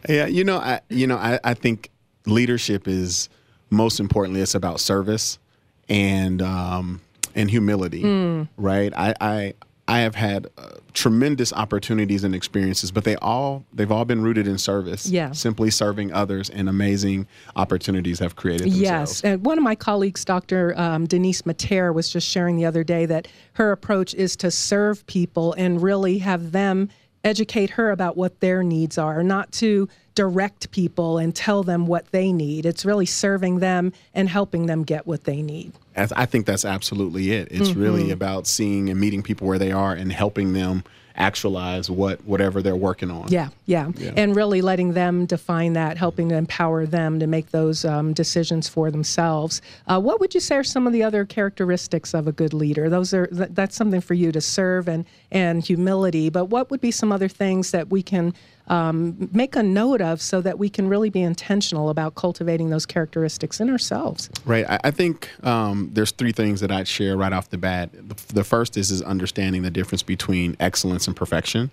Yeah, 0.08 0.26
you 0.26 0.42
know, 0.42 0.58
I 0.58 0.80
you 0.88 1.06
know, 1.06 1.16
I, 1.16 1.38
I 1.44 1.54
think 1.54 1.90
leadership 2.26 2.88
is 2.88 3.28
most 3.70 4.00
importantly 4.00 4.40
it's 4.40 4.54
about 4.56 4.80
service 4.80 5.38
and 5.88 6.42
um, 6.42 7.00
and 7.36 7.48
humility, 7.48 8.02
Hmm. 8.02 8.42
right? 8.56 8.92
I 8.96 9.14
I 9.20 9.54
I 9.86 10.00
have 10.00 10.14
had 10.14 10.46
uh, 10.56 10.76
tremendous 10.94 11.52
opportunities 11.52 12.24
and 12.24 12.34
experiences, 12.34 12.90
but 12.90 13.04
they 13.04 13.16
all 13.16 13.64
they've 13.72 13.92
all 13.92 14.04
been 14.04 14.22
rooted 14.22 14.46
in 14.46 14.56
service. 14.56 15.06
Yeah. 15.06 15.32
simply 15.32 15.70
serving 15.70 16.12
others, 16.12 16.48
and 16.48 16.68
amazing 16.68 17.26
opportunities 17.54 18.18
have 18.18 18.34
created 18.34 18.72
themselves. 18.72 18.80
Yes, 18.80 19.24
and 19.24 19.44
one 19.44 19.58
of 19.58 19.64
my 19.64 19.74
colleagues, 19.74 20.24
Dr. 20.24 20.78
Um, 20.78 21.06
Denise 21.06 21.44
Mater, 21.44 21.92
was 21.92 22.08
just 22.08 22.26
sharing 22.26 22.56
the 22.56 22.64
other 22.64 22.82
day 22.82 23.04
that 23.06 23.28
her 23.54 23.72
approach 23.72 24.14
is 24.14 24.36
to 24.36 24.50
serve 24.50 25.06
people 25.06 25.52
and 25.54 25.82
really 25.82 26.18
have 26.18 26.52
them 26.52 26.88
educate 27.24 27.70
her 27.70 27.90
about 27.90 28.16
what 28.16 28.40
their 28.40 28.62
needs 28.62 28.98
are, 28.98 29.22
not 29.22 29.50
to 29.52 29.88
direct 30.14 30.70
people 30.70 31.18
and 31.18 31.34
tell 31.34 31.62
them 31.62 31.86
what 31.86 32.10
they 32.12 32.32
need. 32.32 32.66
It's 32.66 32.84
really 32.84 33.06
serving 33.06 33.58
them 33.58 33.92
and 34.12 34.28
helping 34.28 34.66
them 34.66 34.84
get 34.84 35.06
what 35.06 35.24
they 35.24 35.42
need. 35.42 35.72
I 35.96 36.08
I 36.16 36.26
think 36.26 36.46
that's 36.46 36.64
absolutely 36.64 37.32
it. 37.32 37.48
It's 37.50 37.74
really 37.74 38.10
about 38.10 38.46
seeing 38.46 38.90
and 38.90 39.00
meeting 39.00 39.22
people 39.22 39.46
where 39.46 39.58
they 39.58 39.72
are 39.72 39.92
and 39.92 40.12
helping 40.12 40.52
them 40.52 40.84
actualize 41.16 41.88
what 41.88 42.24
whatever 42.24 42.60
they're 42.60 42.74
working 42.74 43.10
on. 43.10 43.28
Yeah, 43.28 43.48
yeah, 43.66 43.90
and 44.16 44.34
really 44.34 44.62
letting 44.62 44.94
them 44.94 45.26
define 45.26 45.74
that, 45.74 45.96
helping 45.96 46.28
to 46.30 46.34
empower 46.34 46.86
them 46.86 47.20
to 47.20 47.26
make 47.26 47.50
those 47.50 47.84
um, 47.84 48.12
decisions 48.12 48.68
for 48.68 48.90
themselves. 48.90 49.62
Uh, 49.86 50.00
what 50.00 50.20
would 50.20 50.34
you 50.34 50.40
say 50.40 50.56
are 50.56 50.64
some 50.64 50.86
of 50.86 50.92
the 50.92 51.02
other 51.02 51.24
characteristics 51.24 52.14
of 52.14 52.26
a 52.26 52.32
good 52.32 52.52
leader? 52.52 52.88
Those 52.88 53.14
are 53.14 53.26
th- 53.28 53.50
that's 53.52 53.76
something 53.76 54.00
for 54.00 54.14
you 54.14 54.32
to 54.32 54.40
serve 54.40 54.88
and 54.88 55.04
and 55.30 55.64
humility. 55.64 56.30
But 56.30 56.46
what 56.46 56.70
would 56.70 56.80
be 56.80 56.90
some 56.90 57.12
other 57.12 57.28
things 57.28 57.70
that 57.70 57.90
we 57.90 58.02
can 58.02 58.34
um, 58.68 59.28
make 59.32 59.56
a 59.56 59.62
note 59.62 60.00
of 60.00 60.22
so 60.22 60.40
that 60.40 60.58
we 60.58 60.68
can 60.68 60.88
really 60.88 61.10
be 61.10 61.22
intentional 61.22 61.90
about 61.90 62.14
cultivating 62.14 62.70
those 62.70 62.86
characteristics 62.86 63.60
in 63.60 63.68
ourselves? 63.70 64.30
Right. 64.46 64.68
I, 64.68 64.80
I 64.84 64.90
think 64.90 65.30
um, 65.44 65.90
there's 65.92 66.12
three 66.12 66.32
things 66.32 66.60
that 66.60 66.70
I'd 66.70 66.88
share 66.88 67.16
right 67.16 67.32
off 67.32 67.50
the 67.50 67.58
bat. 67.58 67.90
The, 67.92 68.34
the 68.34 68.44
first 68.44 68.76
is 68.76 68.90
is 68.90 69.02
understanding 69.02 69.62
the 69.62 69.70
difference 69.70 70.02
between 70.02 70.56
excellence 70.60 71.06
and 71.06 71.14
perfection. 71.14 71.70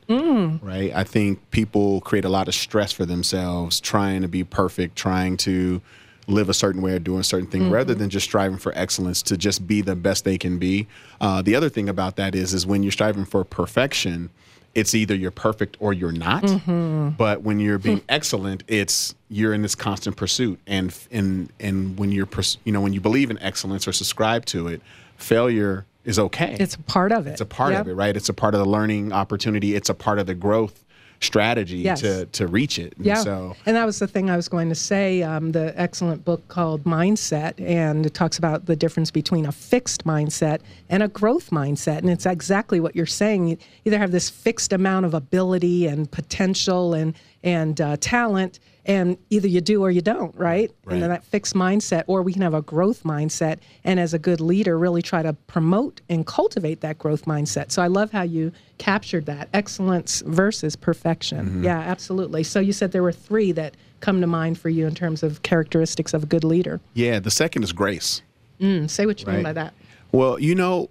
Right. 0.61 0.91
I 0.93 1.03
think 1.03 1.39
people 1.51 2.01
create 2.01 2.25
a 2.25 2.29
lot 2.29 2.47
of 2.47 2.53
stress 2.53 2.91
for 2.91 3.05
themselves 3.05 3.79
trying 3.79 4.21
to 4.21 4.27
be 4.27 4.43
perfect, 4.43 4.95
trying 4.95 5.37
to 5.37 5.81
live 6.27 6.49
a 6.49 6.53
certain 6.53 6.81
way 6.81 6.93
or 6.93 6.99
doing 6.99 7.19
a 7.19 7.23
certain 7.23 7.47
thing 7.47 7.69
rather 7.69 7.93
than 7.93 8.09
just 8.09 8.25
striving 8.25 8.57
for 8.57 8.71
excellence 8.75 9.21
to 9.23 9.37
just 9.37 9.67
be 9.67 9.81
the 9.81 9.95
best 9.95 10.23
they 10.23 10.37
can 10.37 10.57
be. 10.57 10.87
Uh, 11.19 11.41
the 11.41 11.55
other 11.55 11.69
thing 11.69 11.89
about 11.89 12.15
that 12.15 12.35
is 12.35 12.53
is 12.53 12.65
when 12.65 12.83
you're 12.83 12.91
striving 12.91 13.25
for 13.25 13.43
perfection, 13.43 14.29
it's 14.73 14.93
either 14.95 15.15
you're 15.15 15.31
perfect 15.31 15.77
or 15.79 15.93
you're 15.93 16.11
not. 16.11 16.43
Mm-hmm. 16.43 17.09
But 17.17 17.41
when 17.41 17.59
you're 17.59 17.77
being 17.77 18.01
excellent, 18.09 18.63
it's 18.67 19.13
you're 19.29 19.53
in 19.53 19.61
this 19.61 19.75
constant 19.75 20.15
pursuit. 20.17 20.59
And 20.67 20.97
and 21.11 21.51
and 21.59 21.97
when 21.99 22.11
you're 22.11 22.27
you 22.63 22.71
know 22.71 22.81
when 22.81 22.93
you 22.93 23.01
believe 23.01 23.29
in 23.29 23.39
excellence 23.39 23.87
or 23.87 23.93
subscribe 23.93 24.45
to 24.47 24.67
it, 24.67 24.81
failure 25.17 25.85
is 26.03 26.17
okay. 26.17 26.57
It's 26.59 26.75
a 26.75 26.79
part 26.79 27.11
of 27.11 27.27
it. 27.27 27.31
It's 27.31 27.41
a 27.41 27.45
part 27.45 27.73
Yep. 27.73 27.81
of 27.81 27.87
it, 27.89 27.93
right? 27.93 28.15
It's 28.17 28.29
a 28.29 28.33
part 28.33 28.55
of 28.55 28.59
the 28.59 28.65
learning 28.69 29.13
opportunity. 29.13 29.75
It's 29.75 29.89
a 29.89 29.93
part 29.93 30.17
of 30.19 30.25
the 30.25 30.33
growth 30.33 30.83
strategy 31.21 31.77
Yes. 31.77 32.01
to 32.01 32.25
to 32.25 32.47
reach 32.47 32.79
it. 32.79 32.93
And 32.97 33.05
Yeah. 33.05 33.15
So 33.23 33.55
and 33.65 33.75
that 33.75 33.85
was 33.85 33.99
the 33.99 34.07
thing 34.07 34.29
I 34.29 34.35
was 34.35 34.47
going 34.49 34.69
to 34.69 34.75
say. 34.75 35.21
Um, 35.23 35.51
the 35.51 35.73
excellent 35.79 36.25
book 36.25 36.47
called 36.47 36.83
Mindset, 36.83 37.53
and 37.59 38.05
it 38.05 38.13
talks 38.13 38.37
about 38.37 38.65
the 38.65 38.75
difference 38.75 39.11
between 39.11 39.45
a 39.45 39.51
fixed 39.51 40.03
mindset 40.05 40.59
and 40.89 41.03
a 41.03 41.07
growth 41.07 41.51
mindset. 41.51 41.99
And 41.99 42.09
it's 42.09 42.25
exactly 42.25 42.79
what 42.79 42.95
you're 42.95 43.05
saying. 43.05 43.47
You 43.49 43.57
either 43.85 43.99
have 43.99 44.11
this 44.11 44.29
fixed 44.29 44.73
amount 44.73 45.05
of 45.05 45.13
ability 45.13 45.87
and 45.87 46.09
potential 46.09 46.93
and 46.93 47.13
and 47.43 47.79
uh, 47.81 47.97
talent, 47.99 48.59
and 48.85 49.17
either 49.29 49.47
you 49.47 49.61
do 49.61 49.83
or 49.83 49.91
you 49.91 50.01
don't, 50.01 50.35
right? 50.35 50.71
And 50.87 51.01
then 51.01 51.09
that 51.09 51.23
fixed 51.23 51.53
mindset, 51.53 52.03
or 52.07 52.23
we 52.23 52.33
can 52.33 52.41
have 52.41 52.53
a 52.53 52.61
growth 52.61 53.03
mindset, 53.03 53.59
and 53.83 53.99
as 53.99 54.13
a 54.13 54.19
good 54.19 54.41
leader, 54.41 54.77
really 54.77 55.01
try 55.01 55.21
to 55.21 55.33
promote 55.33 56.01
and 56.09 56.25
cultivate 56.25 56.81
that 56.81 56.97
growth 56.97 57.25
mindset. 57.25 57.71
So 57.71 57.81
I 57.81 57.87
love 57.87 58.11
how 58.11 58.23
you 58.23 58.51
captured 58.79 59.27
that 59.27 59.49
excellence 59.53 60.21
versus 60.25 60.75
perfection. 60.75 61.63
Yeah, 61.63 61.77
absolutely. 61.77 62.43
So 62.43 62.59
you 62.59 62.73
said 62.73 62.91
there 62.91 63.03
were 63.03 63.11
three 63.11 63.51
that 63.51 63.75
come 63.99 64.19
to 64.21 64.27
mind 64.27 64.59
for 64.59 64.69
you 64.69 64.87
in 64.87 64.95
terms 64.95 65.21
of 65.21 65.43
characteristics 65.43 66.13
of 66.13 66.23
a 66.23 66.25
good 66.25 66.43
leader. 66.43 66.81
yeah, 66.95 67.19
the 67.19 67.31
second 67.31 67.63
is 67.63 67.71
grace. 67.71 68.23
Mm, 68.59 68.89
say 68.89 69.05
what 69.05 69.21
you 69.21 69.27
mean 69.27 69.43
by 69.43 69.53
that. 69.53 69.73
Well, 70.11 70.39
you 70.39 70.55
know, 70.55 70.89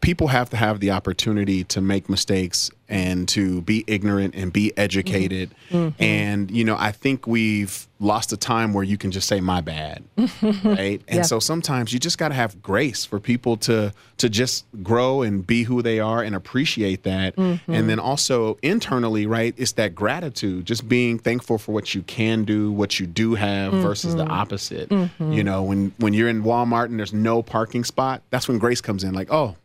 people 0.00 0.28
have 0.28 0.50
to 0.50 0.56
have 0.56 0.80
the 0.80 0.90
opportunity 0.90 1.64
to 1.64 1.80
make 1.80 2.08
mistakes 2.08 2.70
and 2.88 3.28
to 3.28 3.60
be 3.62 3.84
ignorant 3.86 4.34
and 4.34 4.52
be 4.52 4.72
educated. 4.78 5.50
Mm-hmm. 5.70 6.02
And, 6.02 6.50
you 6.50 6.64
know, 6.64 6.76
I 6.78 6.90
think 6.92 7.26
we've 7.26 7.86
lost 8.00 8.32
a 8.32 8.36
time 8.36 8.72
where 8.72 8.84
you 8.84 8.96
can 8.96 9.10
just 9.10 9.28
say 9.28 9.40
my 9.40 9.60
bad. 9.60 10.04
right. 10.42 11.00
And 11.08 11.16
Yeah. 11.18 11.22
so 11.22 11.38
sometimes 11.40 11.92
you 11.92 11.98
just 11.98 12.16
got 12.16 12.28
to 12.28 12.34
have 12.34 12.62
grace 12.62 13.04
for 13.04 13.18
people 13.20 13.56
to 13.58 13.92
to 14.18 14.28
just 14.28 14.64
grow 14.82 15.22
and 15.22 15.46
be 15.46 15.62
who 15.64 15.80
they 15.82 16.00
are 16.00 16.22
and 16.22 16.34
appreciate 16.34 17.02
that. 17.04 17.36
Mm-hmm. 17.36 17.72
And 17.72 17.88
then 17.90 17.98
also 17.98 18.56
internally, 18.62 19.26
right, 19.26 19.54
it's 19.56 19.72
that 19.72 19.94
gratitude, 19.94 20.64
just 20.64 20.88
being 20.88 21.18
thankful 21.18 21.58
for 21.58 21.72
what 21.72 21.94
you 21.94 22.02
can 22.02 22.44
do, 22.44 22.72
what 22.72 22.98
you 22.98 23.06
do 23.06 23.34
have 23.34 23.72
versus 23.74 24.14
Mm-hmm. 24.14 24.26
the 24.26 24.32
opposite. 24.32 24.90
You 25.20 25.44
know, 25.44 25.62
when 25.62 25.92
when 25.98 26.14
you're 26.14 26.28
in 26.28 26.42
Walmart 26.42 26.86
and 26.86 26.98
there's 26.98 27.12
no 27.12 27.42
parking 27.42 27.84
spot, 27.84 28.22
that's 28.30 28.48
when 28.48 28.58
grace 28.58 28.80
comes 28.80 29.04
in 29.04 29.12
like, 29.12 29.30
"Oh, 29.30 29.56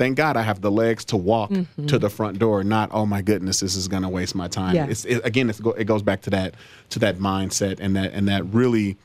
thank 0.00 0.16
God 0.16 0.34
I 0.38 0.42
have 0.42 0.62
the 0.62 0.70
legs 0.70 1.04
to 1.06 1.16
walk 1.18 1.52
to 1.86 1.98
the 1.98 2.08
front 2.08 2.38
door, 2.38 2.64
not 2.64 2.88
oh 2.90 3.04
my 3.04 3.20
goodness, 3.20 3.60
this 3.60 3.76
is 3.76 3.86
going 3.86 4.02
to 4.02 4.08
waste 4.08 4.34
my 4.34 4.48
time. 4.48 4.74
Yeah. 4.74 4.86
It's 4.86 5.04
it, 5.04 5.20
again, 5.24 5.50
it's, 5.50 5.60
go- 5.60 5.72
it 5.72 5.84
goes 5.84 6.02
back 6.02 6.22
to 6.22 6.30
that 6.30 6.54
to 6.88 6.98
that 7.00 7.18
mindset 7.18 7.80
and 7.80 7.94
that 7.96 8.14
and 8.14 8.26
that 8.28 8.46
really 8.46 8.96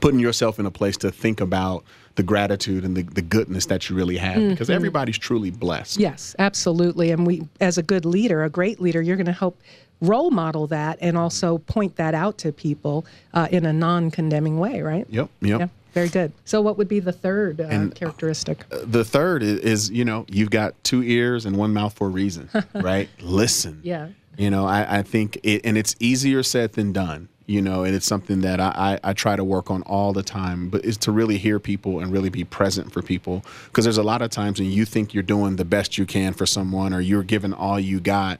putting 0.00 0.18
yourself 0.18 0.58
in 0.58 0.66
a 0.66 0.70
place 0.70 0.96
to 0.96 1.12
think 1.12 1.40
about 1.40 1.84
the 2.16 2.24
gratitude 2.24 2.84
and 2.84 2.96
the, 2.96 3.02
the 3.02 3.22
goodness 3.22 3.66
that 3.66 3.88
you 3.88 3.94
really 3.94 4.16
have 4.16 4.40
because 4.50 4.68
everybody's 4.68 5.16
truly 5.16 5.50
blessed. 5.52 5.98
Yes, 5.98 6.34
absolutely. 6.40 7.12
And 7.12 7.24
we, 7.24 7.46
as 7.60 7.78
a 7.78 7.82
good 7.82 8.04
leader, 8.04 8.42
a 8.42 8.50
great 8.50 8.80
leader, 8.80 9.00
you're 9.00 9.16
going 9.16 9.26
to 9.26 9.32
help 9.32 9.56
role 10.00 10.30
model 10.30 10.66
that 10.66 10.98
and 11.00 11.16
also 11.16 11.58
point 11.58 11.96
that 11.96 12.14
out 12.14 12.36
to 12.38 12.52
people 12.52 13.06
uh, 13.32 13.46
in 13.52 13.64
a 13.64 13.72
non-condemning 13.72 14.58
way, 14.58 14.82
right? 14.82 15.06
Yep. 15.08 15.28
Yep. 15.40 15.60
Yeah, 15.60 15.68
very 15.96 16.08
good. 16.10 16.30
So, 16.44 16.60
what 16.60 16.76
would 16.76 16.88
be 16.88 17.00
the 17.00 17.12
third 17.12 17.58
uh, 17.58 17.64
And, 17.64 17.94
characteristic? 17.94 18.66
The 18.68 19.02
third 19.02 19.42
is, 19.42 19.60
is, 19.60 19.90
you 19.90 20.04
know, 20.04 20.26
you've 20.28 20.50
got 20.50 20.74
two 20.84 21.02
ears 21.02 21.46
and 21.46 21.56
one 21.56 21.72
mouth 21.72 21.94
for 21.94 22.08
a 22.08 22.10
reason, 22.10 22.50
right? 22.74 23.08
Listen. 23.20 23.80
Yeah. 23.82 24.08
You 24.36 24.50
know, 24.50 24.66
I, 24.66 24.98
I 24.98 25.02
think 25.02 25.38
it, 25.42 25.62
and 25.64 25.78
it's 25.78 25.96
easier 25.98 26.42
said 26.42 26.74
than 26.74 26.92
done, 26.92 27.30
you 27.46 27.62
know, 27.62 27.84
and 27.84 27.94
it's 27.94 28.04
something 28.04 28.42
that 28.42 28.60
I, 28.60 28.98
I, 29.02 29.10
I 29.10 29.12
try 29.14 29.36
to 29.36 29.42
work 29.42 29.70
on 29.70 29.80
all 29.84 30.12
the 30.12 30.22
time, 30.22 30.68
but 30.68 30.84
is 30.84 30.98
to 30.98 31.12
really 31.12 31.38
hear 31.38 31.58
people 31.58 32.00
and 32.00 32.12
really 32.12 32.28
be 32.28 32.44
present 32.44 32.92
for 32.92 33.00
people. 33.00 33.42
Because 33.64 33.84
there's 33.86 33.96
a 33.96 34.02
lot 34.02 34.20
of 34.20 34.28
times 34.28 34.60
when 34.60 34.70
you 34.70 34.84
think 34.84 35.14
you're 35.14 35.22
doing 35.22 35.56
the 35.56 35.64
best 35.64 35.96
you 35.96 36.04
can 36.04 36.34
for 36.34 36.44
someone 36.44 36.92
or 36.92 37.00
you're 37.00 37.22
giving 37.22 37.54
all 37.54 37.80
you 37.80 38.00
got, 38.00 38.38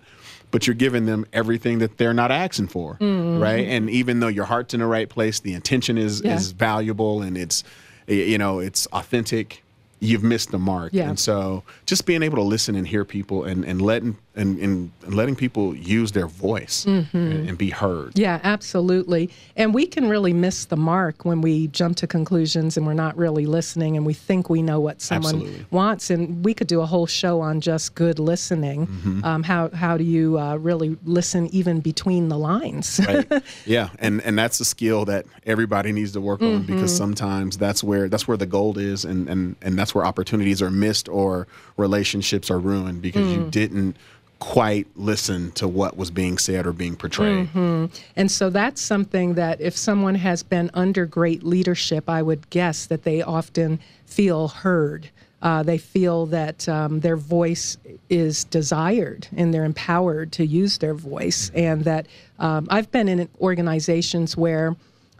but 0.51 0.67
you're 0.67 0.75
giving 0.75 1.07
them 1.07 1.27
everything 1.33 1.79
that 1.81 1.99
they're 1.99 2.15
not 2.15 2.31
asking 2.31 2.69
for, 2.69 2.95
mm-hmm. 2.95 3.41
right? 3.43 3.67
And 3.67 3.91
even 3.91 4.21
though 4.21 4.29
your 4.29 4.45
heart's 4.45 4.75
in 4.75 4.81
the 4.81 4.87
right 4.87 5.09
place, 5.09 5.41
the 5.41 5.55
intention 5.55 5.99
is, 5.99 6.23
Yeah. 6.25 6.37
is 6.37 6.53
valuable 6.53 7.23
and 7.23 7.37
it's, 7.37 7.65
you 8.07 8.39
know, 8.39 8.61
it's 8.61 8.87
authentic. 8.87 9.63
You've 10.01 10.23
missed 10.23 10.51
the 10.51 10.59
mark, 10.59 10.93
Yeah. 10.93 11.09
and 11.09 11.19
so 11.19 11.63
just 11.87 12.05
being 12.07 12.23
able 12.23 12.37
to 12.37 12.43
listen 12.43 12.75
and 12.77 12.87
hear 12.87 13.05
people, 13.05 13.45
and 13.45 13.65
and 13.65 13.81
letting 13.81 14.17
and, 14.37 14.59
and 14.59 14.91
letting 15.07 15.35
people 15.35 15.75
use 15.75 16.13
their 16.13 16.27
voice 16.27 16.85
and, 16.85 17.09
and 17.15 17.57
be 17.57 17.71
heard. 17.71 18.19
Yeah, 18.19 18.39
absolutely. 18.45 19.31
And 19.57 19.73
we 19.73 19.87
can 19.87 20.11
really 20.11 20.35
miss 20.35 20.67
the 20.67 20.77
mark 20.77 21.25
when 21.25 21.41
we 21.41 21.69
jump 21.69 21.97
to 21.97 22.07
conclusions 22.07 22.77
and 22.77 22.87
we're 22.87 22.93
not 22.93 23.17
really 23.17 23.47
listening 23.47 23.97
and 23.97 24.05
we 24.05 24.13
think 24.13 24.51
we 24.51 24.61
know 24.61 24.79
what 24.79 25.01
someone 25.01 25.37
Absolutely. 25.37 25.67
wants. 25.71 26.11
And 26.11 26.45
we 26.45 26.53
could 26.53 26.67
do 26.67 26.83
a 26.83 26.87
whole 26.87 27.07
show 27.07 27.41
on 27.41 27.63
just 27.63 27.95
good 27.95 28.19
listening. 28.19 28.87
Mm-hmm. 28.87 29.25
Um, 29.25 29.43
how, 29.43 29.71
how 29.71 29.97
do 29.97 30.05
you 30.05 30.39
uh, 30.39 30.57
really 30.57 30.99
listen 31.07 31.49
even 31.55 31.81
between 31.81 32.29
the 32.29 32.37
lines? 32.37 33.01
right 33.07 33.27
yeah 33.65 33.89
and 33.99 34.21
and 34.23 34.39
that's 34.39 34.61
a 34.61 34.65
skill 34.65 35.05
that 35.07 35.25
everybody 35.47 35.93
needs 35.93 36.13
to 36.13 36.21
work 36.21 36.43
on 36.43 36.63
because 36.63 36.95
sometimes 36.95 37.57
that's 37.57 37.83
where 37.83 38.09
that's 38.09 38.29
where 38.29 38.37
the 38.37 38.47
gold 38.47 38.77
is 38.79 39.05
and 39.05 39.29
and 39.29 39.57
and 39.63 39.79
that's 39.79 39.95
where 39.97 40.07
opportunities 40.07 40.63
are 40.63 40.71
missed 40.71 41.09
or 41.09 41.49
relationships 41.77 42.51
are 42.51 42.59
ruined 42.59 43.03
because 43.03 43.33
you 43.33 43.49
didn't 43.51 43.97
quite 44.39 44.87
listen 44.95 45.51
to 45.53 45.67
what 45.67 45.97
was 45.97 46.11
being 46.11 46.37
said 46.37 46.67
or 46.67 46.73
being 46.73 46.95
portrayed 46.95 47.49
And 48.17 48.31
so 48.31 48.51
that's 48.51 48.83
something 48.83 49.35
that 49.35 49.61
if 49.63 49.75
someone 49.75 50.15
has 50.15 50.43
been 50.43 50.71
under 50.75 51.07
great 51.07 51.43
leadership, 51.43 52.09
I 52.09 52.21
would 52.21 52.51
guess 52.51 52.87
that 52.87 53.05
they 53.05 53.23
often 53.23 53.81
feel 54.05 54.49
heard. 54.49 55.09
Uh, 55.41 55.63
they 55.63 55.79
feel 55.79 56.27
that 56.27 56.69
um, 56.69 57.01
their 57.01 57.17
voice 57.17 57.79
is 58.11 58.45
desired 58.45 59.29
and 59.37 59.55
they're 59.55 59.65
empowered 59.65 60.33
to 60.33 60.47
use 60.47 60.79
their 60.79 60.95
voice. 60.95 61.51
And 61.55 61.85
that 61.85 62.07
um, 62.39 62.67
I've 62.71 62.91
been 62.91 63.09
in 63.09 63.29
organizations 63.41 64.37
where 64.37 64.77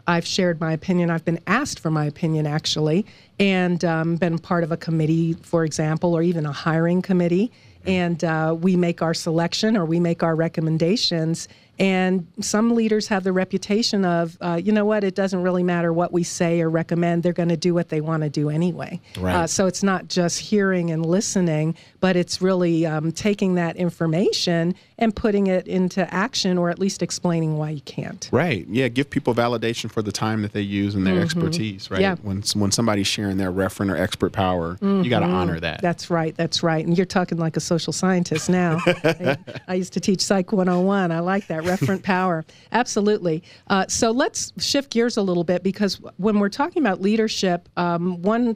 I've 0.07 0.25
shared 0.25 0.61
my 0.61 0.71
opinion. 0.71 1.09
I've 1.09 1.25
been 1.25 1.39
asked 1.47 1.79
for 1.79 1.91
my 1.91 2.05
opinion, 2.05 2.47
actually, 2.47 3.05
and 3.39 3.83
um, 3.83 4.15
been 4.15 4.39
part 4.39 4.63
of 4.63 4.71
a 4.71 4.77
committee, 4.77 5.33
for 5.33 5.65
example, 5.65 6.13
or 6.13 6.21
even 6.21 6.45
a 6.45 6.51
hiring 6.51 7.01
committee. 7.01 7.51
And 7.85 8.23
uh, 8.23 8.55
we 8.59 8.75
make 8.75 9.01
our 9.01 9.13
selection 9.13 9.77
or 9.77 9.85
we 9.85 9.99
make 9.99 10.23
our 10.23 10.35
recommendations. 10.35 11.47
And 11.79 12.27
some 12.41 12.73
leaders 12.73 13.07
have 13.07 13.23
the 13.23 13.31
reputation 13.31 14.03
of, 14.03 14.37
uh, 14.41 14.59
you 14.61 14.71
know 14.71 14.83
what, 14.83 15.03
it 15.03 15.15
doesn't 15.15 15.41
really 15.41 15.63
matter 15.63 15.93
what 15.93 16.11
we 16.11 16.23
say 16.23 16.59
or 16.59 16.69
recommend, 16.69 17.23
they're 17.23 17.33
going 17.33 17.49
to 17.49 17.57
do 17.57 17.73
what 17.73 17.89
they 17.89 18.01
want 18.01 18.23
to 18.23 18.29
do 18.29 18.49
anyway. 18.49 18.99
Right. 19.17 19.35
Uh, 19.35 19.47
so 19.47 19.67
it's 19.67 19.83
not 19.83 20.07
just 20.07 20.39
hearing 20.39 20.91
and 20.91 21.05
listening, 21.05 21.75
but 21.99 22.15
it's 22.15 22.41
really 22.41 22.85
um, 22.85 23.11
taking 23.11 23.55
that 23.55 23.75
information 23.75 24.75
and 24.99 25.15
putting 25.15 25.47
it 25.47 25.67
into 25.67 26.11
action 26.13 26.57
or 26.57 26.69
at 26.69 26.79
least 26.79 27.03
explaining 27.03 27.57
why 27.57 27.69
you 27.69 27.81
can't. 27.81 28.29
Right. 28.31 28.65
Yeah. 28.67 28.87
Give 28.87 29.09
people 29.09 29.35
validation 29.35 29.91
for 29.91 30.01
the 30.01 30.11
time 30.11 30.41
that 30.41 30.53
they 30.53 30.61
use 30.61 30.95
and 30.95 31.05
their 31.05 31.21
expertise. 31.21 31.91
Right. 31.91 32.01
Yeah. 32.01 32.15
When 32.21 32.43
when 32.55 32.71
somebody's 32.71 33.07
sharing 33.07 33.37
their 33.37 33.51
referent 33.51 33.91
or 33.91 33.97
expert 33.97 34.31
power, 34.31 34.77
you 34.81 35.09
got 35.09 35.19
to 35.19 35.27
honor 35.27 35.59
that. 35.59 35.81
That's 35.81 36.09
right. 36.09 36.35
That's 36.35 36.63
right. 36.63 36.85
And 36.85 36.97
you're 36.97 37.05
talking 37.05 37.37
like 37.37 37.57
a 37.57 37.59
social 37.59 37.93
scientist 37.93 38.49
now. 38.49 38.79
I, 38.85 39.37
I 39.67 39.73
used 39.75 39.93
to 39.93 39.99
teach 39.99 40.21
Psych 40.21 40.51
101. 40.51 41.11
I 41.11 41.19
like 41.19 41.47
that 41.47 41.63
referent 41.63 42.03
power. 42.03 42.45
Absolutely. 42.71 43.43
Uh, 43.67 43.85
so 43.87 44.11
let's 44.11 44.51
shift 44.57 44.91
gears 44.91 45.17
a 45.17 45.21
little 45.21 45.43
bit 45.43 45.63
because 45.63 46.01
when 46.17 46.39
we're 46.39 46.49
talking 46.49 46.81
about 46.81 47.01
leadership, 47.01 47.69
um, 47.77 48.21
one 48.21 48.55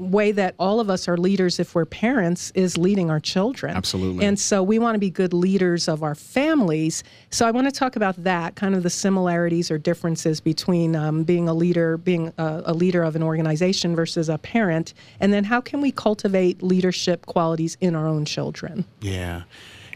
way 0.00 0.32
that 0.32 0.54
all 0.58 0.80
of 0.80 0.88
us 0.88 1.06
are 1.08 1.16
leaders 1.16 1.60
if 1.60 1.74
we're 1.74 1.84
parents 1.84 2.50
is 2.54 2.78
leading 2.78 3.10
our 3.10 3.20
children. 3.20 3.76
Absolutely. 3.76 4.24
And 4.24 4.38
so 4.38 4.62
we 4.62 4.78
want 4.78 4.94
to 4.94 4.98
be 4.98 5.10
good 5.10 5.34
leaders 5.34 5.88
of 5.88 6.02
our 6.02 6.14
families. 6.14 7.04
So 7.30 7.46
I 7.46 7.50
want 7.50 7.66
to 7.66 7.72
talk 7.72 7.96
about 7.96 8.16
that, 8.24 8.56
kind 8.56 8.74
of 8.74 8.82
the 8.82 8.90
similarities 8.90 9.70
or 9.70 9.78
differences 9.78 10.40
between 10.40 10.96
um, 10.96 11.22
being 11.22 11.48
a 11.48 11.54
leader, 11.54 11.98
being 11.98 12.32
a, 12.38 12.62
a 12.66 12.74
leader 12.74 13.02
of 13.02 13.14
an 13.14 13.22
organization 13.22 13.94
versus 13.94 14.28
a 14.28 14.38
parent, 14.38 14.94
and 15.20 15.32
then 15.32 15.44
how 15.44 15.60
can 15.60 15.80
we 15.80 15.92
cultivate 15.92 16.62
leadership 16.62 17.26
qualities 17.26 17.76
in 17.80 17.94
our 17.94 18.06
own 18.06 18.24
children? 18.24 18.84
Yeah. 19.00 19.42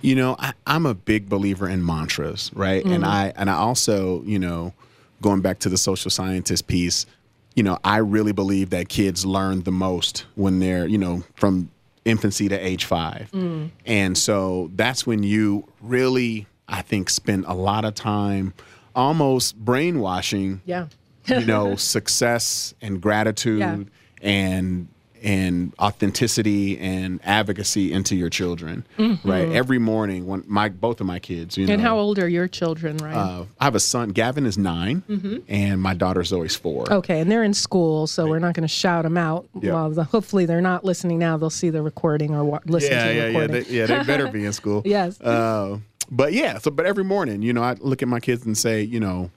You 0.02 0.14
know, 0.14 0.36
I, 0.38 0.52
I'm 0.66 0.84
a 0.84 0.94
big 0.94 1.30
believer 1.30 1.66
in 1.66 1.84
mantras, 1.84 2.50
right? 2.54 2.84
And 2.84 3.06
I 3.06 3.32
and 3.36 3.48
I 3.48 3.54
also, 3.54 4.22
you 4.24 4.38
know, 4.38 4.74
going 5.22 5.40
back 5.40 5.60
to 5.60 5.70
the 5.70 5.78
social 5.78 6.10
scientist 6.10 6.66
piece, 6.66 7.06
you 7.54 7.62
know, 7.62 7.78
I 7.84 7.98
really 7.98 8.32
believe 8.32 8.70
that 8.70 8.88
kids 8.88 9.24
learn 9.24 9.62
the 9.62 9.72
most 9.72 10.26
when 10.34 10.58
they're, 10.60 10.86
you 10.86 10.98
know, 10.98 11.22
from 11.36 11.70
infancy 12.04 12.48
to 12.48 12.56
age 12.56 12.84
five. 12.84 13.30
Mm. 13.32 13.70
And 13.86 14.18
so 14.18 14.70
that's 14.74 15.06
when 15.06 15.22
you 15.22 15.66
really, 15.80 16.46
I 16.68 16.82
think, 16.82 17.08
spend 17.10 17.44
a 17.46 17.54
lot 17.54 17.84
of 17.84 17.94
time 17.94 18.52
almost 18.94 19.56
brainwashing 19.56 20.60
Yeah. 20.64 20.86
you 21.26 21.44
know 21.46 21.74
success 21.94 22.74
and 22.82 23.00
gratitude 23.00 23.58
Yeah. 23.60 23.78
and 24.22 24.88
and 25.24 25.72
authenticity 25.80 26.78
and 26.78 27.18
advocacy 27.24 27.92
into 27.92 28.14
your 28.14 28.28
children 28.30 28.84
right 29.24 29.48
every 29.52 29.78
morning 29.78 30.26
when 30.26 30.44
my 30.46 30.68
both 30.68 31.00
of 31.00 31.06
my 31.06 31.18
kids 31.18 31.56
you 31.56 31.64
know 31.66 31.72
Mm-hmm. 31.72 31.80
And 31.80 31.82
how 31.82 31.98
old 31.98 32.18
are 32.18 32.28
your 32.28 32.46
children, 32.46 32.98
right? 32.98 33.14
uh, 33.16 33.44
i 33.58 33.64
have 33.64 33.74
a 33.74 33.80
son 33.80 34.10
gavin 34.10 34.44
is 34.46 34.58
9 34.58 35.02
Mm-hmm. 35.08 35.36
and 35.48 35.80
my 35.80 35.94
daughter 35.94 36.22
zoe's 36.24 36.54
four 36.54 36.92
Okay, 36.92 37.20
and 37.20 37.30
they're 37.32 37.42
in 37.44 37.54
school, 37.54 38.06
so 38.06 38.26
we're 38.26 38.38
not 38.38 38.54
going 38.54 38.62
to 38.62 38.68
shout 38.82 39.04
them 39.04 39.16
out. 39.16 39.46
Yeah. 39.60 39.72
Well, 39.72 39.90
the, 39.90 40.04
hopefully 40.04 40.44
they're 40.46 40.60
not 40.60 40.84
listening 40.84 41.18
now. 41.18 41.36
They'll 41.38 41.50
see 41.50 41.70
the 41.70 41.82
recording 41.82 42.34
or 42.34 42.44
wa- 42.44 42.60
listen 42.66 42.92
yeah 42.92 43.02
to 43.02 43.08
the 43.08 43.14
yeah 43.14 43.20
yeah 43.20 43.26
recording. 43.38 43.64
they, 43.64 43.70
yeah 43.76 43.86
they 43.86 44.02
better 44.04 44.28
be 44.30 44.44
in 44.44 44.52
school 44.60 44.82
Yes. 44.84 45.20
uh, 45.20 45.78
but 46.10 46.32
yeah 46.34 46.58
so 46.58 46.70
but 46.70 46.84
every 46.86 47.04
morning 47.04 47.40
you 47.42 47.52
know 47.54 47.62
i 47.62 47.72
look 47.80 48.02
at 48.02 48.08
my 48.08 48.20
kids 48.20 48.44
and 48.44 48.56
say 48.58 48.82
you 48.82 49.00
know 49.00 49.30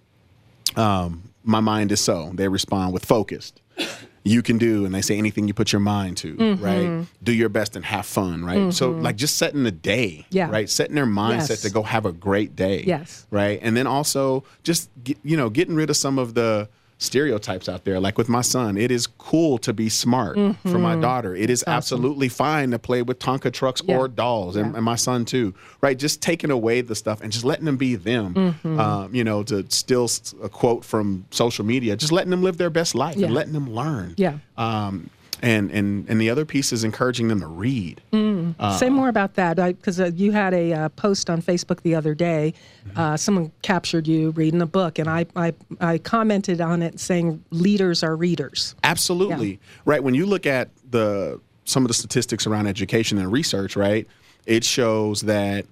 um, 0.75 1.23
my 1.43 1.59
mind 1.61 1.91
is 1.93 2.01
so 2.03 2.31
they 2.33 2.47
respond 2.49 2.93
with 2.93 3.05
focused 3.05 3.61
you 4.27 4.41
can 4.43 4.57
do 4.57 4.85
and 4.85 4.93
they 4.93 5.01
say 5.01 5.17
anything 5.17 5.47
you 5.47 5.53
put 5.53 5.71
your 5.71 5.79
mind 5.79 6.17
to 6.17 6.35
Mm-hmm. 6.35 6.63
right 6.63 7.05
do 7.23 7.31
your 7.33 7.49
best 7.49 7.75
and 7.75 7.85
have 7.85 8.05
fun 8.05 8.43
right 8.43 8.73
so 8.73 8.91
like 8.91 9.15
just 9.15 9.37
setting 9.37 9.63
the 9.63 9.71
day 9.71 10.25
Yeah. 10.29 10.49
right 10.49 10.69
setting 10.69 10.95
their 10.95 11.05
mindset 11.05 11.49
Yes. 11.49 11.61
to 11.61 11.69
go 11.69 11.83
have 11.83 12.05
a 12.05 12.11
great 12.11 12.55
day 12.55 12.83
Yes. 12.85 13.25
right 13.31 13.59
and 13.61 13.75
then 13.77 13.87
also 13.87 14.43
just 14.63 14.89
get, 15.03 15.17
you 15.23 15.37
know 15.37 15.49
getting 15.49 15.75
rid 15.75 15.89
of 15.89 15.97
some 15.97 16.19
of 16.19 16.33
the 16.33 16.67
stereotypes 16.99 17.69
out 17.69 17.83
there 17.85 17.99
like 17.99 18.17
with 18.17 18.27
my 18.27 18.41
son 18.41 18.75
it 18.75 18.89
is 18.89 19.05
cool 19.05 19.59
to 19.59 19.71
be 19.71 19.87
smart 19.87 20.35
for 20.63 20.79
my 20.79 20.95
daughter 20.95 21.35
it 21.35 21.47
is 21.49 21.63
absolutely 21.67 22.27
fine 22.27 22.71
to 22.71 22.79
play 22.79 23.03
with 23.03 23.19
tonka 23.19 23.53
trucks 23.53 23.83
Yeah. 23.85 23.97
or 23.97 24.07
dolls 24.07 24.55
and, 24.55 24.75
and 24.75 24.83
my 24.83 24.95
son 24.95 25.23
too 25.23 25.53
right 25.81 25.97
just 25.97 26.21
taking 26.23 26.49
away 26.49 26.81
the 26.81 26.95
stuff 26.95 27.21
and 27.21 27.31
just 27.31 27.45
letting 27.45 27.65
them 27.65 27.77
be 27.77 27.95
them 27.95 28.33
Mm-hmm. 28.33 28.79
um, 28.79 29.13
you 29.13 29.23
know 29.23 29.43
to 29.43 29.63
steal 29.69 30.09
a 30.41 30.49
quote 30.49 30.83
from 30.83 31.25
social 31.29 31.63
media 31.65 31.95
just 31.95 32.11
letting 32.11 32.31
them 32.31 32.41
live 32.41 32.57
their 32.57 32.71
best 32.71 32.95
life 32.95 33.15
Yeah. 33.15 33.27
and 33.27 33.35
letting 33.35 33.53
them 33.53 33.71
learn 33.71 34.15
Yeah. 34.17 34.39
um, 34.57 35.09
and 35.41 35.71
and 35.71 36.09
and 36.09 36.19
the 36.19 36.29
other 36.29 36.45
piece 36.45 36.71
is 36.71 36.83
encouraging 36.83 37.27
them 37.27 37.39
to 37.41 37.47
read 37.47 38.01
Say 38.77 38.89
more 38.89 39.09
about 39.09 39.35
that, 39.35 39.57
because 39.57 39.99
uh, 39.99 40.11
you 40.15 40.31
had 40.31 40.53
a 40.53 40.73
uh, 40.73 40.89
post 40.89 41.29
on 41.29 41.41
Facebook 41.41 41.81
the 41.81 41.95
other 41.95 42.15
day. 42.15 42.53
Mm-hmm. 42.87 42.99
Uh, 42.99 43.17
someone 43.17 43.51
captured 43.61 44.07
you 44.07 44.31
reading 44.31 44.61
a 44.61 44.65
book, 44.65 44.99
and 44.99 45.09
I, 45.09 45.25
I 45.35 45.53
I 45.79 45.97
commented 45.99 46.61
on 46.61 46.81
it 46.81 46.99
saying 46.99 47.43
leaders 47.51 48.03
are 48.03 48.15
readers. 48.15 48.75
Absolutely. 48.83 49.59
Right. 49.85 50.03
When 50.03 50.13
you 50.13 50.25
look 50.25 50.45
at 50.45 50.69
the 50.89 51.39
some 51.65 51.83
of 51.83 51.87
the 51.87 51.93
statistics 51.93 52.47
around 52.47 52.67
education 52.67 53.17
and 53.17 53.31
research, 53.31 53.75
right, 53.75 54.07
it 54.45 54.63
shows 54.63 55.21
that 55.21 55.65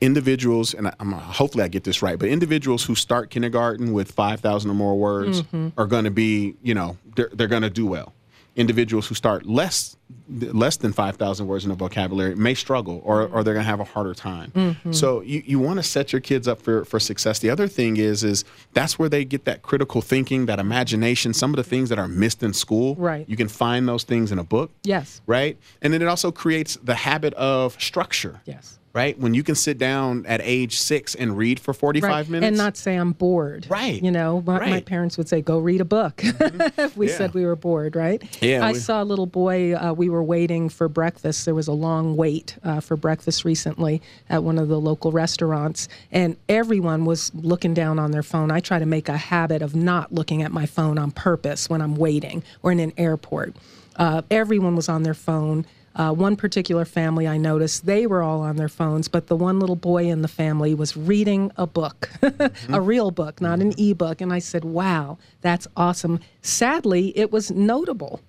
individuals, 0.00 0.74
and 0.74 0.92
I'm, 1.00 1.12
hopefully 1.12 1.64
I 1.64 1.68
get 1.68 1.84
this 1.84 2.02
right, 2.02 2.18
but 2.18 2.28
individuals 2.28 2.84
who 2.84 2.94
start 2.94 3.30
kindergarten 3.30 3.92
with 3.92 4.12
5,000 4.12 4.70
or 4.70 4.74
more 4.74 4.96
words 4.96 5.42
are 5.76 5.86
going 5.86 6.04
to 6.04 6.10
be, 6.10 6.54
you 6.62 6.74
know, 6.74 6.96
they're, 7.16 7.30
they're 7.32 7.48
going 7.48 7.62
to 7.62 7.70
do 7.70 7.86
well. 7.86 8.12
Individuals 8.56 9.06
who 9.06 9.14
start 9.14 9.46
less 9.46 9.96
less 10.28 10.76
than 10.76 10.92
5,000 10.92 11.46
words 11.46 11.64
in 11.64 11.70
a 11.70 11.74
vocabulary 11.74 12.34
may 12.34 12.54
struggle 12.54 13.00
or, 13.04 13.26
mm-hmm. 13.26 13.34
or 13.34 13.42
they're 13.42 13.54
going 13.54 13.64
to 13.64 13.70
have 13.70 13.80
a 13.80 13.84
harder 13.84 14.14
time. 14.14 14.50
Mm-hmm. 14.52 14.92
So 14.92 15.20
you, 15.22 15.42
you 15.44 15.58
want 15.58 15.78
to 15.78 15.82
set 15.82 16.12
your 16.12 16.20
kids 16.20 16.46
up 16.46 16.60
for, 16.60 16.84
for 16.84 17.00
success. 17.00 17.40
The 17.40 17.50
other 17.50 17.68
thing 17.68 17.96
is, 17.96 18.22
is 18.22 18.44
that's 18.72 18.98
where 18.98 19.08
they 19.08 19.24
get 19.24 19.44
that 19.44 19.62
critical 19.62 20.00
thinking, 20.00 20.46
that 20.46 20.58
imagination, 20.58 21.34
some 21.34 21.50
of 21.50 21.56
the 21.56 21.64
things 21.64 21.88
that 21.88 21.98
are 21.98 22.08
missed 22.08 22.42
in 22.42 22.52
school. 22.52 22.94
Right. 22.96 23.28
You 23.28 23.36
can 23.36 23.48
find 23.48 23.88
those 23.88 24.04
things 24.04 24.30
in 24.32 24.38
a 24.38 24.44
book. 24.44 24.70
Yes. 24.82 25.20
Right. 25.26 25.58
And 25.82 25.92
then 25.92 26.02
it 26.02 26.08
also 26.08 26.30
creates 26.30 26.76
the 26.82 26.94
habit 26.94 27.34
of 27.34 27.80
structure. 27.80 28.40
Yes. 28.44 28.78
Right. 28.92 29.16
When 29.16 29.34
you 29.34 29.44
can 29.44 29.54
sit 29.54 29.78
down 29.78 30.26
at 30.26 30.40
age 30.42 30.76
six 30.80 31.14
and 31.14 31.36
read 31.38 31.60
for 31.60 31.72
45 31.72 32.10
right. 32.10 32.28
minutes. 32.28 32.48
and 32.48 32.56
not 32.56 32.76
say 32.76 32.96
I'm 32.96 33.12
bored. 33.12 33.68
Right. 33.70 34.02
You 34.02 34.10
know, 34.10 34.42
my, 34.44 34.54
my 34.54 34.58
Right. 34.58 34.70
Mm-hmm. 34.72 34.84
parents 34.84 35.16
would 35.16 35.28
say, 35.28 35.40
"Go 35.42 35.58
read 35.60 35.80
a 35.80 35.84
book," 35.84 36.14
if 36.24 36.96
we 36.96 37.08
Yeah. 37.08 37.16
said 37.16 37.32
we 37.34 37.44
were 37.46 37.54
bored. 37.54 37.94
Right. 37.94 38.20
Yeah, 38.42 38.66
I 38.66 38.72
we- 38.72 38.78
saw 38.80 39.00
a 39.00 39.04
little 39.04 39.26
boy. 39.26 39.74
Uh, 39.76 39.92
we 39.92 40.08
were 40.08 40.24
waiting 40.24 40.68
for 40.68 40.88
breakfast. 40.88 41.44
There 41.44 41.54
was 41.54 41.68
a 41.68 41.72
long 41.72 42.16
wait 42.16 42.56
uh, 42.64 42.80
for 42.80 42.96
breakfast 42.96 43.44
recently 43.44 44.02
at 44.28 44.42
one 44.42 44.58
of 44.58 44.66
the 44.66 44.80
local 44.80 45.12
restaurants, 45.12 45.88
and 46.10 46.36
everyone 46.48 47.04
was 47.04 47.30
looking 47.32 47.74
down 47.74 48.00
on 48.00 48.10
their 48.10 48.24
phone. 48.24 48.50
I 48.50 48.58
try 48.58 48.80
to 48.80 48.86
make 48.86 49.08
a 49.08 49.16
habit 49.16 49.62
of 49.62 49.76
not 49.76 50.12
looking 50.12 50.42
at 50.42 50.50
my 50.50 50.66
phone 50.66 50.98
on 50.98 51.12
purpose 51.12 51.70
when 51.70 51.80
I'm 51.80 51.94
waiting 51.94 52.42
or 52.62 52.72
in 52.72 52.80
an 52.80 52.92
airport. 52.98 53.54
Uh, 53.94 54.22
everyone 54.32 54.74
was 54.74 54.88
on 54.88 55.04
their 55.04 55.14
phone. 55.14 55.64
Uh, 55.96 56.12
one 56.12 56.36
particular 56.36 56.84
family 56.84 57.26
I 57.26 57.36
noticed, 57.36 57.84
they 57.84 58.06
were 58.06 58.22
all 58.22 58.42
on 58.42 58.56
their 58.56 58.68
phones, 58.68 59.08
but 59.08 59.26
the 59.26 59.34
one 59.36 59.58
little 59.58 59.74
boy 59.76 60.04
in 60.08 60.22
the 60.22 60.28
family 60.28 60.72
was 60.74 60.96
reading 60.96 61.50
a 61.56 61.66
book, 61.66 62.08
a 62.68 62.80
real 62.80 63.10
book, 63.10 63.40
not 63.40 63.58
an 63.60 63.74
e-book. 63.78 64.20
And 64.20 64.32
I 64.32 64.38
said, 64.38 64.64
wow, 64.64 65.18
that's 65.40 65.66
awesome. 65.76 66.20
Sadly, 66.42 67.12
it 67.18 67.32
was 67.32 67.50
notable 67.50 68.20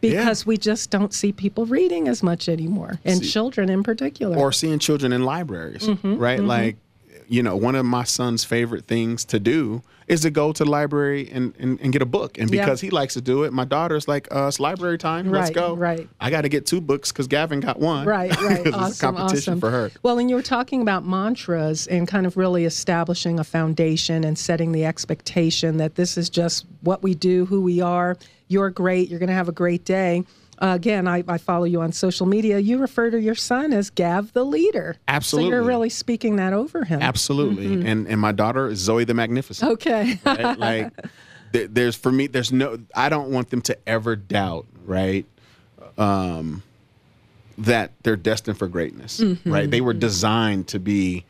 because 0.00 0.46
we 0.46 0.56
just 0.56 0.90
don't 0.90 1.12
see 1.12 1.32
people 1.32 1.66
reading 1.66 2.06
as 2.08 2.22
much 2.22 2.48
anymore, 2.48 2.98
and 3.04 3.22
children 3.22 3.68
in 3.68 3.82
particular. 3.82 4.36
or 4.36 4.52
seeing 4.52 4.78
children 4.78 5.12
in 5.12 5.24
libraries, 5.24 5.82
Mm-hmm, 5.88 6.16
right? 6.18 6.40
Like, 6.40 6.76
you 7.32 7.42
know, 7.42 7.56
one 7.56 7.74
of 7.74 7.86
my 7.86 8.04
son's 8.04 8.44
favorite 8.44 8.84
things 8.86 9.24
to 9.24 9.40
do 9.40 9.80
is 10.06 10.20
to 10.20 10.30
go 10.30 10.52
to 10.52 10.64
the 10.64 10.70
library 10.70 11.30
and, 11.32 11.54
and, 11.58 11.80
and 11.80 11.90
get 11.90 12.02
a 12.02 12.06
book. 12.06 12.36
And 12.36 12.52
Yeah. 12.52 12.62
because 12.64 12.82
he 12.82 12.90
likes 12.90 13.14
to 13.14 13.22
do 13.22 13.44
it, 13.44 13.54
my 13.54 13.64
daughter's 13.64 14.06
like, 14.06 14.28
uh, 14.30 14.48
it's 14.48 14.60
library 14.60 14.98
time. 14.98 15.30
Let's 15.30 15.48
go. 15.48 15.74
right. 15.74 16.06
I 16.20 16.28
got 16.28 16.42
to 16.42 16.50
get 16.50 16.66
two 16.66 16.82
books 16.82 17.10
because 17.10 17.28
Gavin 17.28 17.60
got 17.60 17.78
one. 17.78 18.06
Right, 18.06 18.30
right. 18.42 18.66
awesome, 18.74 18.84
it's 18.90 18.98
a 18.98 19.00
competition 19.00 19.52
awesome. 19.54 19.60
for 19.60 19.70
her. 19.70 19.90
Well, 20.02 20.18
and 20.18 20.28
you 20.28 20.36
were 20.36 20.42
talking 20.42 20.82
about 20.82 21.06
mantras 21.06 21.86
and 21.86 22.06
kind 22.06 22.26
of 22.26 22.36
really 22.36 22.66
establishing 22.66 23.40
a 23.40 23.44
foundation 23.44 24.24
and 24.24 24.36
setting 24.38 24.72
the 24.72 24.84
expectation 24.84 25.78
that 25.78 25.94
this 25.94 26.18
is 26.18 26.28
just 26.28 26.66
what 26.82 27.02
we 27.02 27.14
do, 27.14 27.46
who 27.46 27.62
we 27.62 27.80
are. 27.80 28.18
You're 28.48 28.68
great. 28.68 29.08
You're 29.08 29.20
going 29.20 29.30
to 29.30 29.34
have 29.34 29.48
a 29.48 29.52
great 29.52 29.86
day. 29.86 30.24
Uh, 30.62 30.74
again, 30.76 31.08
I, 31.08 31.24
I 31.26 31.38
follow 31.38 31.64
you 31.64 31.80
on 31.80 31.90
social 31.90 32.24
media. 32.24 32.58
You 32.60 32.78
refer 32.78 33.10
to 33.10 33.20
your 33.20 33.34
son 33.34 33.72
as 33.72 33.90
Gav 33.90 34.32
the 34.32 34.44
leader. 34.44 34.94
So 34.94 35.00
Absolutely. 35.08 35.50
you're 35.50 35.62
really 35.62 35.88
speaking 35.90 36.36
that 36.36 36.52
over 36.52 36.84
him. 36.84 37.02
Absolutely. 37.02 37.66
Mm-hmm. 37.66 37.86
And 37.86 38.06
and 38.06 38.20
my 38.20 38.30
daughter 38.30 38.68
is 38.68 38.78
Zoe 38.78 39.02
the 39.04 39.12
Magnificent. 39.14 39.72
Okay. 39.72 40.20
right? 40.24 40.56
Like, 40.58 40.92
th- 41.52 41.70
there's 41.72 41.96
for 41.96 42.12
me, 42.12 42.28
there's 42.28 42.52
no. 42.52 42.78
I 42.94 43.08
don't 43.08 43.30
want 43.30 43.50
them 43.50 43.60
to 43.62 43.76
ever 43.88 44.14
doubt, 44.16 44.66
right? 44.86 45.26
Um, 45.98 46.62
that 47.58 47.92
they're 48.02 48.16
destined 48.16 48.56
for 48.58 48.68
greatness, 48.68 49.20
Mm-hmm. 49.20 49.52
right? 49.52 49.70
They 49.70 49.80
were 49.80 49.92
designed 49.92 50.68
to 50.68 50.78
be, 50.78 51.24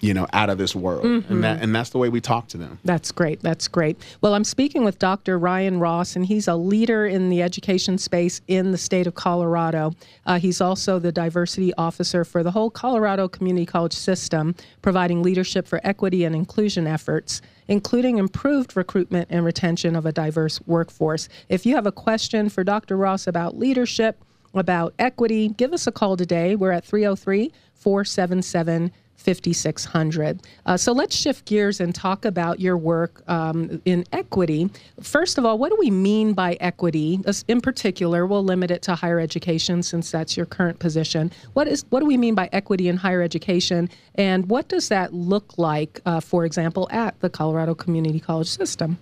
you 0.00 0.12
know, 0.12 0.26
out 0.34 0.50
of 0.50 0.58
this 0.58 0.74
world, 0.74 1.04
Mm-hmm. 1.04 1.32
and 1.32 1.44
that 1.44 1.62
and 1.62 1.74
that's 1.74 1.90
the 1.90 1.96
way 1.98 2.08
we 2.10 2.20
talk 2.20 2.48
to 2.48 2.58
them. 2.58 2.78
That's 2.84 3.10
great. 3.10 3.40
That's 3.40 3.66
great. 3.66 3.96
Well, 4.20 4.34
I'm 4.34 4.44
speaking 4.44 4.84
with 4.84 4.98
Dr. 4.98 5.38
Ryan 5.38 5.80
Ross, 5.80 6.16
and 6.16 6.26
he's 6.26 6.46
a 6.48 6.54
leader 6.54 7.06
in 7.06 7.30
the 7.30 7.42
education 7.42 7.96
space 7.96 8.42
in 8.46 8.72
the 8.72 8.78
state 8.78 9.06
of 9.06 9.14
Colorado. 9.14 9.92
Uh, 10.26 10.38
he's 10.38 10.60
also 10.60 10.98
the 10.98 11.12
diversity 11.12 11.72
officer 11.78 12.24
for 12.26 12.42
the 12.42 12.50
whole 12.50 12.68
Colorado 12.70 13.26
Community 13.26 13.64
College 13.64 13.94
system, 13.94 14.54
providing 14.82 15.22
leadership 15.22 15.66
for 15.66 15.80
equity 15.82 16.24
and 16.24 16.34
inclusion 16.34 16.86
efforts, 16.86 17.40
including 17.66 18.18
improved 18.18 18.76
recruitment 18.76 19.28
and 19.30 19.46
retention 19.46 19.96
of 19.96 20.04
a 20.04 20.12
diverse 20.12 20.60
workforce. 20.66 21.28
If 21.48 21.64
you 21.64 21.74
have 21.74 21.86
a 21.86 21.92
question 21.92 22.50
for 22.50 22.62
Dr. 22.64 22.98
Ross 22.98 23.26
about 23.26 23.56
leadership, 23.58 24.22
about 24.52 24.92
equity, 24.98 25.48
give 25.48 25.72
us 25.72 25.86
a 25.86 25.92
call 25.92 26.16
today. 26.18 26.54
We're 26.54 26.72
at 26.72 26.84
303 26.84 27.50
477 27.74 28.92
5600. 29.16 30.40
Uh, 30.64 30.76
so 30.76 30.92
let's 30.92 31.16
shift 31.16 31.44
gears 31.46 31.80
and 31.80 31.94
talk 31.94 32.24
about 32.24 32.60
your 32.60 32.76
work 32.76 33.22
um, 33.28 33.82
in 33.84 34.04
equity. 34.12 34.70
First 35.02 35.38
of 35.38 35.44
all, 35.44 35.58
what 35.58 35.70
do 35.70 35.76
we 35.78 35.90
mean 35.90 36.32
by 36.32 36.56
equity? 36.60 37.20
In 37.48 37.60
particular, 37.60 38.26
we'll 38.26 38.44
limit 38.44 38.70
it 38.70 38.82
to 38.82 38.94
higher 38.94 39.18
education 39.18 39.82
since 39.82 40.10
that's 40.10 40.36
your 40.36 40.46
current 40.46 40.78
position. 40.78 41.32
What 41.54 41.68
is 41.68 41.84
what 41.90 42.00
do 42.00 42.06
we 42.06 42.16
mean 42.16 42.34
by 42.34 42.48
equity 42.52 42.88
in 42.88 42.96
higher 42.96 43.22
education, 43.22 43.90
and 44.14 44.48
what 44.48 44.68
does 44.68 44.88
that 44.88 45.12
look 45.12 45.58
like, 45.58 46.00
uh, 46.06 46.20
for 46.20 46.44
example, 46.44 46.88
at 46.90 47.18
the 47.20 47.30
Colorado 47.30 47.74
Community 47.74 48.20
College 48.20 48.48
system? 48.48 48.98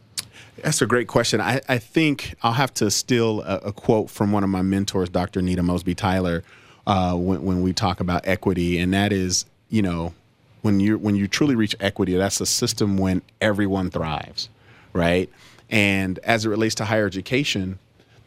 That's 0.63 0.81
a 0.83 0.87
great 0.87 1.09
question. 1.09 1.41
I, 1.41 1.61
I 1.69 1.79
think 1.79 2.35
I'll 2.43 2.53
have 2.53 2.73
to 2.75 2.91
steal 2.91 3.41
a, 3.43 3.57
a, 3.57 3.73
quote 3.73 4.11
from 4.11 4.33
one 4.33 4.45
of 4.45 4.51
my 4.51 4.63
mentors, 4.63 5.09
Dr. 5.09 5.43
Nita 5.43 5.63
Mosby 5.63 5.95
Tyler, 5.95 6.45
uh, 6.87 7.15
when, 7.15 7.43
when 7.43 7.63
we 7.63 7.73
talk 7.73 8.01
about 8.01 8.27
equity, 8.27 8.79
and 8.79 8.93
that 8.95 9.13
is, 9.13 9.47
you 9.69 9.83
know, 9.83 10.15
when 10.63 10.81
you 10.81 10.99
when 10.99 11.15
you 11.15 11.29
truly 11.29 11.55
reach 11.55 11.77
equity, 11.81 12.17
that's 12.17 12.41
a 12.41 12.47
system 12.47 12.97
when 12.97 13.23
everyone 13.41 13.91
thrives, 13.91 14.49
right? 14.93 15.31
And 15.71 16.19
as 16.21 16.45
it 16.45 16.49
relates 16.49 16.75
to 16.77 16.85
higher 16.85 17.07
education, 17.07 17.79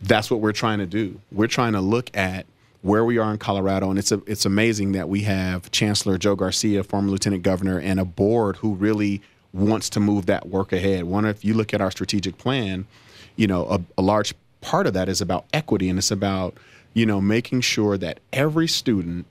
that's 0.02 0.30
what 0.30 0.40
we're 0.40 0.52
trying 0.52 0.80
to 0.80 0.86
do. 0.86 1.20
We're 1.32 1.48
trying 1.48 1.74
to 1.74 1.82
look 1.82 2.16
at 2.16 2.46
where 2.82 3.04
we 3.04 3.18
are 3.18 3.32
in 3.32 3.38
Colorado, 3.38 3.90
and 3.90 3.98
it's 3.98 4.12
a, 4.12 4.22
it's 4.28 4.46
amazing 4.46 4.92
that 4.92 5.10
we 5.10 5.22
have 5.24 5.72
Chancellor 5.72 6.18
Joe 6.18 6.36
Garcia, 6.36 6.84
former 6.84 7.10
Lieutenant 7.10 7.44
Governor, 7.44 7.80
and 7.80 8.00
a 8.00 8.06
board 8.06 8.58
who 8.58 8.76
really 8.76 9.22
wants 9.54 9.90
to 9.90 10.00
move 10.00 10.28
that 10.28 10.48
work 10.48 10.72
ahead. 10.72 11.06
One, 11.06 11.26
if 11.26 11.44
you 11.44 11.54
look 11.54 11.74
at 11.74 11.82
our 11.82 11.92
strategic 11.92 12.38
plan, 12.38 12.86
you 13.36 13.48
know, 13.48 13.66
a, 13.66 13.82
a 13.98 14.02
large 14.02 14.34
part 14.62 14.86
of 14.88 14.94
that 14.94 15.10
is 15.10 15.22
about 15.22 15.46
equity, 15.54 15.90
and 15.90 15.98
it's 15.98 16.12
about 16.12 16.56
you 16.94 17.06
know 17.06 17.20
making 17.20 17.62
sure 17.62 17.98
that 17.98 18.20
every 18.32 18.68
student 18.68 19.26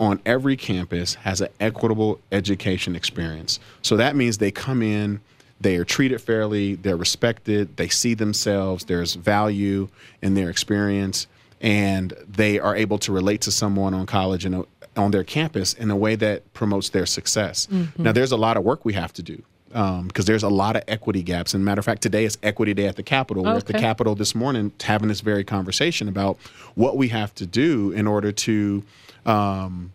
on 0.00 0.20
every 0.24 0.56
campus 0.56 1.14
has 1.14 1.40
an 1.40 1.48
equitable 1.60 2.20
education 2.30 2.94
experience. 2.94 3.58
So 3.82 3.96
that 3.96 4.16
means 4.16 4.38
they 4.38 4.50
come 4.50 4.82
in, 4.82 5.20
they 5.60 5.76
are 5.76 5.84
treated 5.84 6.20
fairly, 6.20 6.76
they're 6.76 6.96
respected, 6.96 7.76
they 7.76 7.88
see 7.88 8.14
themselves, 8.14 8.84
there's 8.84 9.14
value 9.14 9.88
in 10.22 10.34
their 10.34 10.50
experience, 10.50 11.26
and 11.60 12.12
they 12.28 12.58
are 12.58 12.76
able 12.76 12.98
to 12.98 13.12
relate 13.12 13.40
to 13.42 13.50
someone 13.50 13.94
on 13.94 14.06
college 14.06 14.44
and 14.44 14.64
on 14.96 15.10
their 15.10 15.24
campus 15.24 15.74
in 15.74 15.90
a 15.90 15.96
way 15.96 16.14
that 16.16 16.52
promotes 16.52 16.90
their 16.90 17.06
success. 17.06 17.66
Mm-hmm. 17.66 18.02
Now, 18.02 18.12
there's 18.12 18.32
a 18.32 18.36
lot 18.36 18.56
of 18.56 18.64
work 18.64 18.84
we 18.84 18.92
have 18.92 19.12
to 19.14 19.22
do 19.22 19.42
because 19.68 20.00
um, 20.00 20.08
there's 20.24 20.42
a 20.42 20.48
lot 20.48 20.76
of 20.76 20.82
equity 20.88 21.22
gaps. 21.22 21.54
And 21.54 21.64
matter 21.64 21.78
of 21.78 21.84
fact, 21.84 22.02
today 22.02 22.24
is 22.24 22.38
Equity 22.42 22.74
Day 22.74 22.86
at 22.86 22.96
the 22.96 23.02
Capitol. 23.02 23.44
We're 23.44 23.56
at 23.56 23.66
the 23.66 23.74
Capitol 23.74 24.14
this 24.14 24.34
morning 24.34 24.72
having 24.82 25.08
this 25.08 25.20
very 25.20 25.44
conversation 25.44 26.08
about 26.08 26.38
what 26.74 26.96
we 26.96 27.08
have 27.08 27.34
to 27.36 27.46
do 27.46 27.90
in 27.92 28.06
order 28.06 28.32
to 28.32 28.82
um, 29.26 29.92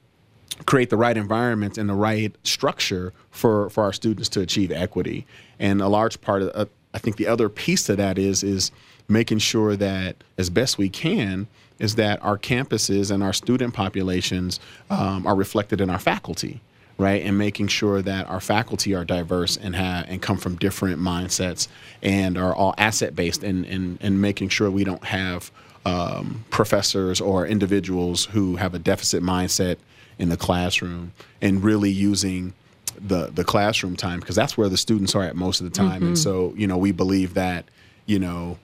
create 0.65 0.89
the 0.89 0.97
right 0.97 1.17
environment 1.17 1.77
and 1.77 1.89
the 1.89 1.95
right 1.95 2.35
structure 2.43 3.13
for, 3.31 3.69
for 3.71 3.83
our 3.83 3.93
students 3.93 4.29
to 4.29 4.41
achieve 4.41 4.71
equity. 4.71 5.25
And 5.59 5.81
a 5.81 5.87
large 5.87 6.21
part 6.21 6.43
of, 6.43 6.51
uh, 6.53 6.65
I 6.93 6.99
think 6.99 7.17
the 7.17 7.27
other 7.27 7.49
piece 7.49 7.83
to 7.85 7.95
that 7.95 8.19
is, 8.19 8.43
is 8.43 8.71
making 9.07 9.39
sure 9.39 9.75
that 9.75 10.17
as 10.37 10.49
best 10.49 10.77
we 10.77 10.89
can, 10.89 11.47
is 11.79 11.95
that 11.95 12.21
our 12.23 12.37
campuses 12.37 13.09
and 13.09 13.23
our 13.23 13.33
student 13.33 13.73
populations 13.73 14.59
um, 14.91 15.25
are 15.25 15.35
reflected 15.35 15.81
in 15.81 15.89
our 15.89 15.99
faculty 15.99 16.61
right 16.97 17.23
and 17.23 17.37
making 17.37 17.67
sure 17.67 18.01
that 18.01 18.29
our 18.29 18.39
faculty 18.39 18.93
are 18.93 19.03
diverse 19.03 19.57
and 19.57 19.75
have 19.75 20.05
and 20.07 20.21
come 20.21 20.37
from 20.37 20.55
different 20.57 20.99
mindsets 20.99 21.67
and 22.01 22.37
are 22.37 22.55
all 22.55 22.73
asset 22.77 23.15
based 23.15 23.43
and, 23.43 23.65
and 23.65 23.97
and 24.01 24.21
making 24.21 24.49
sure 24.49 24.69
we 24.69 24.83
don't 24.83 25.05
have 25.05 25.51
um, 25.85 26.45
professors 26.49 27.19
or 27.19 27.45
individuals 27.45 28.25
who 28.25 28.55
have 28.55 28.73
a 28.73 28.79
deficit 28.79 29.21
mindset 29.21 29.77
in 30.17 30.29
the 30.29 30.37
classroom 30.37 31.11
and 31.41 31.63
really 31.63 31.89
using 31.89 32.53
the 32.99 33.27
the 33.27 33.43
classroom 33.43 33.95
time 33.95 34.19
because 34.19 34.35
that's 34.35 34.57
where 34.57 34.69
the 34.69 34.77
students 34.77 35.15
are 35.15 35.23
at 35.23 35.35
most 35.35 35.59
of 35.61 35.65
the 35.65 35.75
time 35.75 36.01
mm-hmm. 36.01 36.07
and 36.07 36.19
so 36.19 36.53
you 36.55 36.67
know 36.67 36.77
we 36.77 36.91
believe 36.91 37.33
that 37.33 37.65
you 38.05 38.19
know 38.19 38.57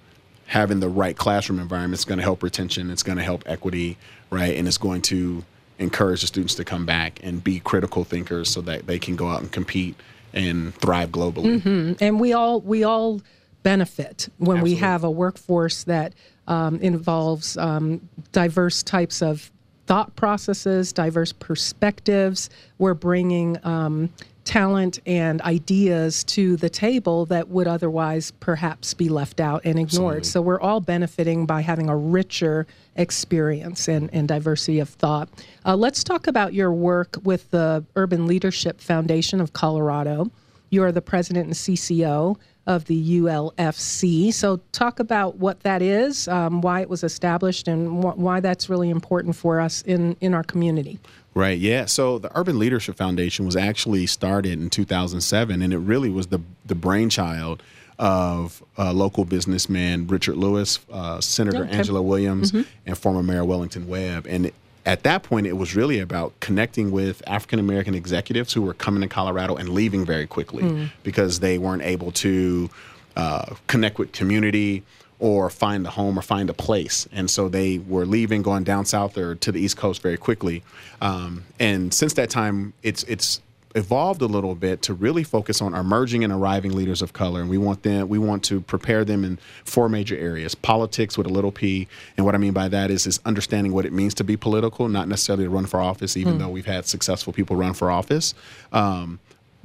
having 0.46 0.80
the 0.80 0.90
right 0.90 1.18
classroom 1.18 1.60
environment 1.60 2.00
is 2.00 2.06
going 2.06 2.18
to 2.18 2.24
help 2.24 2.44
retention 2.44 2.90
it's 2.92 3.04
going 3.04 3.18
to 3.18 3.24
help 3.24 3.44
equity 3.48 3.98
right 4.30 4.56
and 4.56 4.68
it's 4.68 4.78
going 4.78 5.02
to 5.02 5.44
encourage 5.80 6.22
the 6.22 6.28
students 6.28 6.56
to 6.56 6.64
come 6.64 6.86
back 6.86 7.20
and 7.24 7.44
be 7.44 7.60
critical 7.60 8.04
thinkers 8.04 8.50
so 8.50 8.62
that 8.62 8.86
they 8.86 9.00
can 9.00 9.16
go 9.16 9.28
out 9.28 9.42
and 9.42 9.52
compete 9.52 9.96
and 10.34 10.76
thrive 10.76 11.10
globally 11.10 11.60
mm-hmm. 11.60 11.94
and 12.04 12.20
we 12.20 12.34
all 12.34 12.62
we 12.62 12.84
all 12.84 13.20
benefit 13.64 14.30
when 14.38 14.58
Absolutely. 14.58 14.74
we 14.76 14.80
have 14.80 15.04
a 15.04 15.12
workforce 15.12 15.84
that 15.86 16.14
um, 16.48 16.80
involves 16.82 17.58
um, 17.58 18.08
diverse 18.32 18.84
types 18.84 19.22
of 19.22 19.52
thought 19.86 20.16
processes, 20.16 20.94
diverse 20.94 21.32
perspectives. 21.34 22.50
We're 22.78 22.94
bringing 22.94 23.58
um, 23.64 24.14
talent 24.50 24.98
and 25.06 25.44
ideas 25.44 26.24
to 26.24 26.56
the 26.58 26.72
table 26.72 27.28
that 27.28 27.50
would 27.50 27.68
otherwise 27.68 28.32
perhaps 28.40 28.96
be 28.96 29.08
left 29.08 29.40
out 29.40 29.62
and 29.64 29.78
ignored. 29.78 30.18
Absolutely. 30.18 30.24
So 30.24 30.42
we're 30.42 30.60
all 30.60 30.82
benefiting 30.82 31.46
by 31.46 31.62
having 31.62 31.88
a 31.88 31.96
richer 31.96 32.66
experience 32.96 33.88
and, 33.88 34.10
and 34.12 34.28
diversity 34.28 34.80
of 34.80 34.90
thought. 34.90 35.30
Uh, 35.68 35.76
let's 35.76 36.04
talk 36.04 36.26
about 36.26 36.56
your 36.56 36.74
work 36.74 37.16
with 37.22 37.52
the 37.52 37.86
Urban 37.96 38.26
Leadership 38.26 38.82
Foundation 38.82 39.40
of 39.40 39.54
Colorado. 39.54 40.32
You're 40.72 40.92
the 40.92 41.02
president 41.02 41.46
and 41.46 41.54
CCO 41.54 42.36
of 42.66 42.86
the 42.86 43.20
ULFC. 43.20 44.34
So, 44.34 44.62
talk 44.72 45.00
about 45.00 45.38
what 45.38 45.60
that 45.60 45.84
is, 45.84 46.28
um, 46.28 46.62
why 46.62 46.82
it 46.82 46.90
was 46.90 47.04
established, 47.04 47.68
and 47.68 48.04
wh- 48.04 48.18
why 48.18 48.40
that's 48.40 48.68
really 48.68 48.90
important 48.90 49.36
for 49.36 49.60
us 49.60 49.84
in, 49.84 50.16
in 50.22 50.34
our 50.34 50.44
community. 50.44 51.00
Right, 51.40 51.58
yeah. 51.58 51.86
So, 51.86 52.20
the 52.20 52.38
Urban 52.38 52.60
Leadership 52.60 52.98
Foundation 52.98 53.46
was 53.46 53.56
actually 53.56 54.08
started 54.08 54.54
in 54.54 54.70
2007, 54.70 55.62
and 55.62 55.74
it 55.74 55.78
really 55.78 56.10
was 56.10 56.28
the, 56.28 56.42
the 56.66 56.76
brainchild 56.76 57.64
of 57.98 58.64
uh, 58.78 58.92
local 58.92 59.24
businessman 59.24 60.08
Richard 60.08 60.36
Lewis, 60.36 60.80
uh, 60.92 61.22
Senator 61.22 61.64
okay. 61.64 61.78
Angela 61.78 62.02
Williams, 62.02 62.52
mm-hmm. 62.52 62.70
and 62.86 62.98
former 62.98 63.24
Mayor 63.24 63.46
Wellington 63.46 63.88
Webb. 63.88 64.26
And 64.28 64.52
at 64.86 65.04
that 65.04 65.24
point, 65.24 65.48
it 65.48 65.54
was 65.54 65.76
really 65.76 66.00
about 66.00 66.38
connecting 66.42 66.92
with 66.92 67.22
African 67.26 67.60
American 67.60 67.96
executives 67.96 68.52
who 68.52 68.62
were 68.62 68.74
coming 68.74 69.02
to 69.02 69.08
Colorado 69.08 69.56
and 69.56 69.70
leaving 69.70 70.06
very 70.06 70.28
quickly 70.28 70.64
mm. 70.64 70.90
because 71.04 71.40
they 71.40 71.58
weren't 71.58 71.84
able 71.84 72.12
to 72.14 72.70
uh, 73.16 73.56
connect 73.68 73.98
with 73.98 74.12
community 74.12 74.84
or 75.20 75.50
find 75.50 75.86
a 75.86 75.90
home 75.90 76.18
or 76.18 76.22
find 76.22 76.50
a 76.50 76.54
place. 76.54 77.08
And 77.12 77.30
so 77.30 77.50
they 77.50 77.78
were 77.80 78.06
leaving, 78.06 78.42
going 78.42 78.64
down 78.64 78.86
south 78.86 79.18
or 79.18 79.36
to 79.36 79.52
the 79.52 79.60
East 79.60 79.78
Coast 79.78 80.02
very 80.02 80.18
quickly. 80.18 80.64
Um, 81.02 81.44
and 81.60 81.94
since 81.94 82.14
that 82.14 82.30
time, 82.30 82.74
it's 82.84 83.04
it's 83.04 83.42
evolved 83.76 84.22
a 84.22 84.26
little 84.26 84.56
bit 84.56 84.82
to 84.82 84.94
really 84.94 85.24
focus 85.24 85.62
on 85.62 85.76
emerging 85.76 86.24
and 86.24 86.34
arriving 86.34 86.72
leaders 86.72 87.02
of 87.04 87.14
color 87.14 87.40
and 87.40 87.50
we 87.50 87.58
want 87.58 87.84
them 87.84 88.10
we 88.10 88.18
want 88.18 88.44
to 88.44 88.62
prepare 88.62 89.06
them 89.06 89.24
in 89.24 89.38
four 89.64 89.88
major 89.88 90.18
areas 90.18 90.56
politics 90.56 91.18
with 91.20 91.28
a 91.28 91.30
little 91.30 91.52
p 91.52 91.88
and 92.18 92.26
what 92.26 92.34
i 92.34 92.38
mean 92.40 92.52
by 92.52 92.68
that 92.68 92.90
is 92.90 93.06
is 93.06 93.20
understanding 93.26 93.72
what 93.72 93.86
it 93.86 93.94
means 93.94 94.16
to 94.16 94.24
be 94.24 94.36
political 94.36 94.90
not 94.90 95.08
necessarily 95.08 95.44
to 95.44 95.52
run 95.52 95.68
for 95.68 95.80
office 95.80 96.18
even 96.18 96.36
mm. 96.36 96.40
though 96.40 96.50
we've 96.50 96.66
had 96.66 96.86
successful 96.88 97.32
people 97.32 97.56
run 97.56 97.74
for 97.74 97.92
office 97.92 98.34
um, 98.74 99.20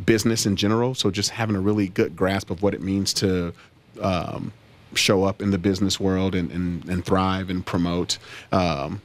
business 0.04 0.44
in 0.44 0.54
general 0.54 0.94
so 0.94 1.10
just 1.10 1.30
having 1.30 1.56
a 1.56 1.60
really 1.60 1.88
good 1.88 2.14
grasp 2.14 2.50
of 2.50 2.62
what 2.62 2.74
it 2.74 2.82
means 2.82 3.14
to 3.14 3.54
um, 4.02 4.52
show 4.96 5.24
up 5.24 5.42
in 5.42 5.50
the 5.50 5.58
business 5.58 5.98
world 5.98 6.34
and, 6.34 6.50
and, 6.50 6.88
and 6.88 7.04
thrive 7.04 7.50
and 7.50 7.64
promote 7.64 8.18
um, 8.52 9.00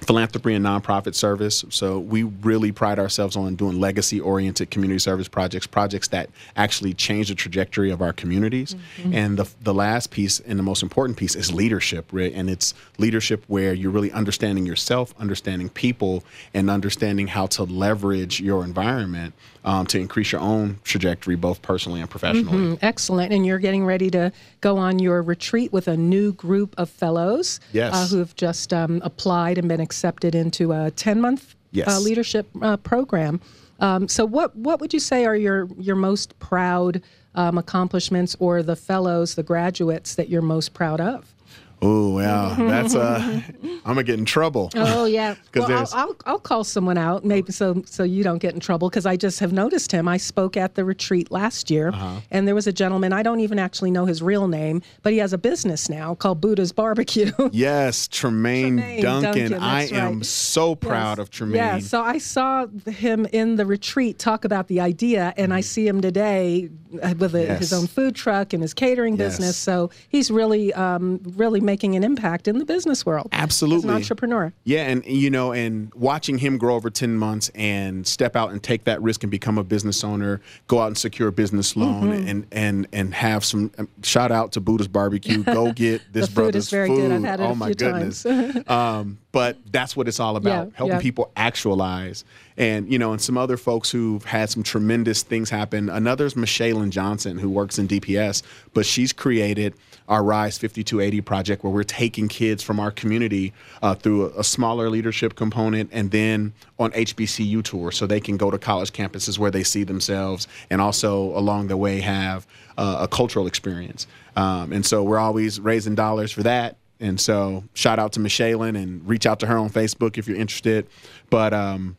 philanthropy 0.00 0.54
and 0.54 0.64
nonprofit 0.64 1.14
service. 1.14 1.64
So 1.68 1.98
we 1.98 2.22
really 2.22 2.72
pride 2.72 2.98
ourselves 2.98 3.36
on 3.36 3.54
doing 3.54 3.78
legacy 3.78 4.20
oriented 4.20 4.70
community 4.70 4.98
service 4.98 5.28
projects, 5.28 5.66
projects 5.66 6.08
that 6.08 6.30
actually 6.56 6.94
change 6.94 7.28
the 7.28 7.34
trajectory 7.34 7.90
of 7.90 8.00
our 8.00 8.12
communities. 8.12 8.74
Mm-hmm. 8.96 9.14
And 9.14 9.38
the, 9.38 9.48
the 9.62 9.74
last 9.74 10.10
piece 10.10 10.40
and 10.40 10.58
the 10.58 10.62
most 10.62 10.82
important 10.82 11.18
piece 11.18 11.34
is 11.34 11.52
leadership, 11.52 12.06
right? 12.12 12.32
And 12.34 12.48
it's 12.48 12.74
leadership 12.98 13.44
where 13.46 13.74
you're 13.74 13.90
really 13.90 14.12
understanding 14.12 14.66
yourself, 14.66 15.14
understanding 15.18 15.68
people, 15.68 16.24
and 16.54 16.70
understanding 16.70 17.26
how 17.26 17.46
to 17.48 17.64
leverage 17.64 18.40
your 18.40 18.64
environment 18.64 19.34
um, 19.64 19.86
to 19.86 19.98
increase 19.98 20.32
your 20.32 20.40
own 20.40 20.78
trajectory, 20.84 21.36
both 21.36 21.62
personally 21.62 22.00
and 22.00 22.08
professionally. 22.08 22.56
Mm-hmm. 22.56 22.84
Excellent. 22.84 23.32
And 23.32 23.44
you're 23.44 23.58
getting 23.58 23.84
ready 23.84 24.10
to 24.10 24.32
go 24.60 24.78
on 24.78 24.98
your 24.98 25.22
retreat 25.22 25.72
with 25.72 25.88
a 25.88 25.96
new 25.96 26.32
group 26.32 26.74
of 26.78 26.88
fellows 26.88 27.60
yes. 27.72 27.94
uh, 27.94 28.06
who 28.06 28.18
have 28.18 28.34
just 28.34 28.72
um, 28.72 29.00
applied 29.04 29.58
and 29.58 29.68
been 29.68 29.80
accepted 29.80 30.34
into 30.34 30.72
a 30.72 30.90
10 30.92 31.20
month 31.20 31.54
yes. 31.72 31.88
uh, 31.88 32.00
leadership 32.00 32.48
uh, 32.62 32.76
program. 32.78 33.40
Um, 33.80 34.08
so, 34.08 34.24
what, 34.24 34.54
what 34.56 34.80
would 34.80 34.92
you 34.92 35.00
say 35.00 35.24
are 35.24 35.36
your, 35.36 35.68
your 35.78 35.96
most 35.96 36.38
proud 36.38 37.02
um, 37.34 37.56
accomplishments 37.58 38.36
or 38.38 38.62
the 38.62 38.76
fellows, 38.76 39.34
the 39.34 39.42
graduates 39.42 40.14
that 40.16 40.28
you're 40.28 40.42
most 40.42 40.74
proud 40.74 41.00
of? 41.00 41.34
Oh 41.82 42.10
wow, 42.10 42.54
that's 42.56 42.94
uh, 42.94 43.40
I'm 43.62 43.80
gonna 43.84 44.02
get 44.02 44.18
in 44.18 44.26
trouble. 44.26 44.70
Oh 44.74 45.06
yeah, 45.06 45.34
well, 45.54 45.72
I'll, 45.72 45.88
I'll, 45.94 46.16
I'll 46.26 46.38
call 46.38 46.62
someone 46.62 46.98
out 46.98 47.24
maybe 47.24 47.52
so 47.52 47.82
so 47.86 48.02
you 48.02 48.22
don't 48.22 48.38
get 48.38 48.52
in 48.52 48.60
trouble 48.60 48.90
because 48.90 49.06
I 49.06 49.16
just 49.16 49.40
have 49.40 49.52
noticed 49.52 49.90
him. 49.90 50.06
I 50.06 50.18
spoke 50.18 50.56
at 50.56 50.74
the 50.74 50.84
retreat 50.84 51.30
last 51.30 51.70
year, 51.70 51.88
uh-huh. 51.88 52.20
and 52.30 52.46
there 52.46 52.54
was 52.54 52.66
a 52.66 52.72
gentleman 52.72 53.12
I 53.12 53.22
don't 53.22 53.40
even 53.40 53.58
actually 53.58 53.90
know 53.90 54.04
his 54.04 54.20
real 54.22 54.46
name, 54.46 54.82
but 55.02 55.12
he 55.12 55.18
has 55.18 55.32
a 55.32 55.38
business 55.38 55.88
now 55.88 56.14
called 56.14 56.40
Buddha's 56.40 56.72
Barbecue. 56.72 57.32
yes, 57.52 58.08
Tremaine, 58.08 58.76
Tremaine 58.76 59.02
Duncan. 59.02 59.32
Duncan 59.52 59.62
I 59.62 59.82
right. 59.82 59.92
am 59.92 60.22
so 60.22 60.74
proud 60.74 61.18
yes. 61.18 61.22
of 61.22 61.30
Tremaine. 61.30 61.56
Yeah, 61.56 61.78
so 61.78 62.02
I 62.02 62.18
saw 62.18 62.66
him 62.86 63.26
in 63.32 63.56
the 63.56 63.64
retreat 63.64 64.18
talk 64.18 64.44
about 64.44 64.68
the 64.68 64.80
idea, 64.80 65.32
and 65.38 65.54
I 65.54 65.62
see 65.62 65.86
him 65.86 66.02
today 66.02 66.68
with 66.90 67.34
a, 67.34 67.42
yes. 67.42 67.58
his 67.60 67.72
own 67.72 67.86
food 67.86 68.14
truck 68.14 68.52
and 68.52 68.62
his 68.62 68.74
catering 68.74 69.16
yes. 69.16 69.38
business. 69.38 69.56
So 69.56 69.90
he's 70.08 70.30
really 70.30 70.74
um, 70.74 71.20
really 71.36 71.60
making 71.70 71.94
an 71.94 72.02
impact 72.02 72.48
in 72.48 72.58
the 72.58 72.64
business 72.64 73.06
world. 73.06 73.28
Absolutely. 73.30 73.78
As 73.78 73.84
an 73.84 73.90
entrepreneur. 74.02 74.52
Yeah, 74.64 74.88
and 74.88 75.04
you 75.06 75.30
know, 75.30 75.52
and 75.52 75.92
watching 75.94 76.36
him 76.38 76.58
grow 76.58 76.74
over 76.74 76.90
10 76.90 77.16
months 77.16 77.48
and 77.54 78.04
step 78.04 78.34
out 78.34 78.50
and 78.50 78.60
take 78.60 78.82
that 78.84 79.00
risk 79.00 79.22
and 79.22 79.30
become 79.30 79.56
a 79.56 79.62
business 79.62 80.02
owner, 80.02 80.40
go 80.66 80.80
out 80.80 80.88
and 80.88 80.98
secure 80.98 81.28
a 81.28 81.32
business 81.32 81.76
loan 81.76 81.90
Mm-hmm. 82.10 82.28
and 82.28 82.46
and 82.52 82.88
and 82.92 83.14
have 83.14 83.44
some 83.44 83.70
um, 83.78 83.88
shout 84.02 84.32
out 84.32 84.52
to 84.52 84.60
Buddha's 84.60 84.88
barbecue. 84.88 85.42
Go 85.44 85.72
get 85.72 86.02
this 86.12 86.26
food 86.26 86.34
brother's 86.34 86.64
is 86.64 86.70
very 86.70 86.88
food. 86.88 86.96
good. 87.08 87.12
I've 87.12 87.22
had 87.24 87.40
it 87.40 87.44
oh 87.44 87.50
a 87.50 87.54
my 87.54 87.66
few 87.66 87.74
goodness. 87.76 88.22
times. 88.24 88.68
um, 88.68 89.18
but 89.32 89.56
that's 89.70 89.96
what 89.96 90.08
it's 90.08 90.18
all 90.18 90.36
about. 90.36 90.68
Yeah, 90.68 90.76
helping 90.76 90.96
yeah. 90.96 91.02
people 91.02 91.30
actualize. 91.36 92.24
And 92.56 92.90
you 92.90 92.98
know, 92.98 93.12
and 93.12 93.20
some 93.20 93.38
other 93.38 93.56
folks 93.56 93.90
who've 93.90 94.24
had 94.24 94.50
some 94.50 94.62
tremendous 94.62 95.22
things 95.22 95.50
happen. 95.50 95.88
Another's 95.88 96.36
Michelle 96.36 96.84
Johnson 96.86 97.38
who 97.38 97.48
works 97.48 97.78
in 97.78 97.88
DPS, 97.88 98.42
but 98.74 98.84
she's 98.86 99.12
created 99.12 99.74
our 100.08 100.24
Rise 100.24 100.58
5280 100.58 101.20
project 101.20 101.62
where 101.62 101.72
we're 101.72 101.84
taking 101.84 102.26
kids 102.26 102.62
from 102.62 102.80
our 102.80 102.90
community 102.90 103.52
uh, 103.80 103.94
through 103.94 104.26
a, 104.26 104.40
a 104.40 104.44
smaller 104.44 104.90
leadership 104.90 105.36
component 105.36 105.88
and 105.92 106.10
then 106.10 106.52
on 106.80 106.90
HBCU 106.90 107.62
tours 107.62 107.96
so 107.96 108.06
they 108.06 108.20
can 108.20 108.36
go 108.36 108.50
to 108.50 108.58
college 108.58 108.92
campuses 108.92 109.38
where 109.38 109.52
they 109.52 109.62
see 109.62 109.84
themselves 109.84 110.48
and 110.68 110.80
also 110.80 111.36
along 111.38 111.68
the 111.68 111.76
way 111.76 112.00
have 112.00 112.46
uh, 112.76 112.98
a 113.02 113.08
cultural 113.08 113.46
experience. 113.46 114.08
Um, 114.34 114.72
and 114.72 114.84
so 114.84 115.04
we're 115.04 115.18
always 115.18 115.60
raising 115.60 115.94
dollars 115.94 116.32
for 116.32 116.42
that. 116.42 116.76
And 117.00 117.18
so 117.18 117.64
shout 117.72 117.98
out 117.98 118.12
to 118.12 118.20
Michelle 118.20 118.62
and 118.62 119.06
reach 119.08 119.26
out 119.26 119.40
to 119.40 119.46
her 119.46 119.56
on 119.56 119.70
Facebook 119.70 120.18
if 120.18 120.28
you're 120.28 120.36
interested. 120.36 120.86
But 121.30 121.54
um, 121.54 121.96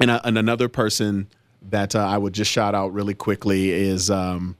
and, 0.00 0.10
uh, 0.10 0.20
and 0.24 0.36
another 0.36 0.68
person 0.68 1.28
that 1.70 1.94
uh, 1.94 2.00
I 2.00 2.18
would 2.18 2.32
just 2.32 2.50
shout 2.50 2.74
out 2.74 2.92
really 2.92 3.14
quickly 3.14 3.70
is 3.70 4.10
um, 4.10 4.56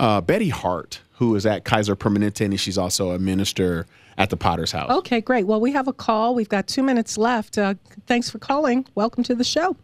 uh, 0.00 0.20
Betty 0.20 0.48
Hart, 0.48 1.00
who 1.12 1.34
is 1.36 1.46
at 1.46 1.64
Kaiser 1.64 1.94
Permanente, 1.94 2.44
and 2.44 2.58
she's 2.60 2.78
also 2.78 3.12
a 3.12 3.18
minister 3.18 3.86
at 4.18 4.30
the 4.30 4.36
Potter's 4.36 4.72
House. 4.72 4.90
Okay, 4.90 5.20
great. 5.20 5.46
Well, 5.46 5.60
we 5.60 5.72
have 5.72 5.88
a 5.88 5.92
call. 5.92 6.34
We've 6.34 6.48
got 6.48 6.66
two 6.66 6.82
minutes 6.82 7.16
left. 7.16 7.58
Uh, 7.58 7.74
thanks 8.06 8.30
for 8.30 8.38
calling. 8.38 8.86
Welcome 8.94 9.22
to 9.24 9.34
the 9.34 9.44
show. 9.44 9.76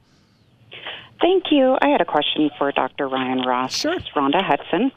Thank 1.20 1.52
you. 1.52 1.78
I 1.80 1.88
had 1.88 2.00
a 2.00 2.04
question 2.04 2.50
for 2.58 2.72
Dr. 2.72 3.08
Ryan 3.08 3.42
Ross. 3.42 3.76
Sure. 3.76 3.92
It's 3.92 4.08
Rhonda 4.16 4.42
Hudson. 4.42 4.90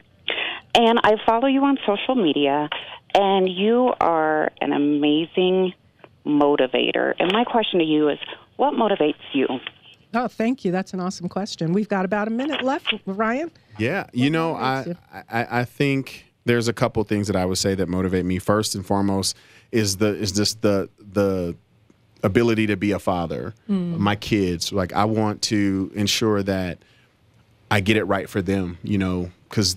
And 0.76 1.00
I 1.02 1.16
follow 1.24 1.46
you 1.46 1.64
on 1.64 1.78
social 1.86 2.14
media, 2.14 2.68
and 3.14 3.48
you 3.48 3.94
are 3.98 4.52
an 4.60 4.72
amazing 4.72 5.72
motivator. 6.26 7.14
And 7.18 7.32
my 7.32 7.44
question 7.44 7.78
to 7.80 7.84
you 7.84 8.10
is 8.10 8.18
what 8.56 8.74
motivates 8.74 9.14
you? 9.32 9.46
Oh, 10.12 10.28
thank 10.28 10.64
you. 10.64 10.72
That's 10.72 10.92
an 10.92 11.00
awesome 11.00 11.28
question. 11.28 11.72
We've 11.72 11.88
got 11.88 12.04
about 12.04 12.28
a 12.28 12.30
minute 12.30 12.62
left, 12.62 12.94
Ryan. 13.06 13.50
Yeah, 13.78 14.06
you 14.12 14.30
know, 14.30 14.54
I, 14.54 14.84
you? 14.84 14.96
I 15.30 15.60
I 15.60 15.64
think 15.64 16.26
there's 16.44 16.68
a 16.68 16.72
couple 16.72 17.02
things 17.04 17.26
that 17.26 17.36
I 17.36 17.44
would 17.44 17.58
say 17.58 17.74
that 17.74 17.88
motivate 17.88 18.24
me. 18.24 18.38
First 18.38 18.74
and 18.74 18.84
foremost 18.84 19.36
is 19.72 19.96
the 19.96 20.14
is 20.14 20.32
just 20.32 20.62
the 20.62 20.88
the 20.98 21.56
ability 22.22 22.66
to 22.68 22.76
be 22.76 22.92
a 22.92 22.98
father. 22.98 23.54
Hmm. 23.66 23.98
My 23.98 24.16
kids, 24.16 24.72
like 24.72 24.92
I 24.92 25.04
want 25.04 25.42
to 25.42 25.90
ensure 25.94 26.42
that 26.42 26.78
I 27.70 27.80
get 27.80 27.96
it 27.96 28.04
right 28.04 28.28
for 28.28 28.40
them. 28.40 28.78
You 28.82 28.98
know, 28.98 29.30
because 29.48 29.76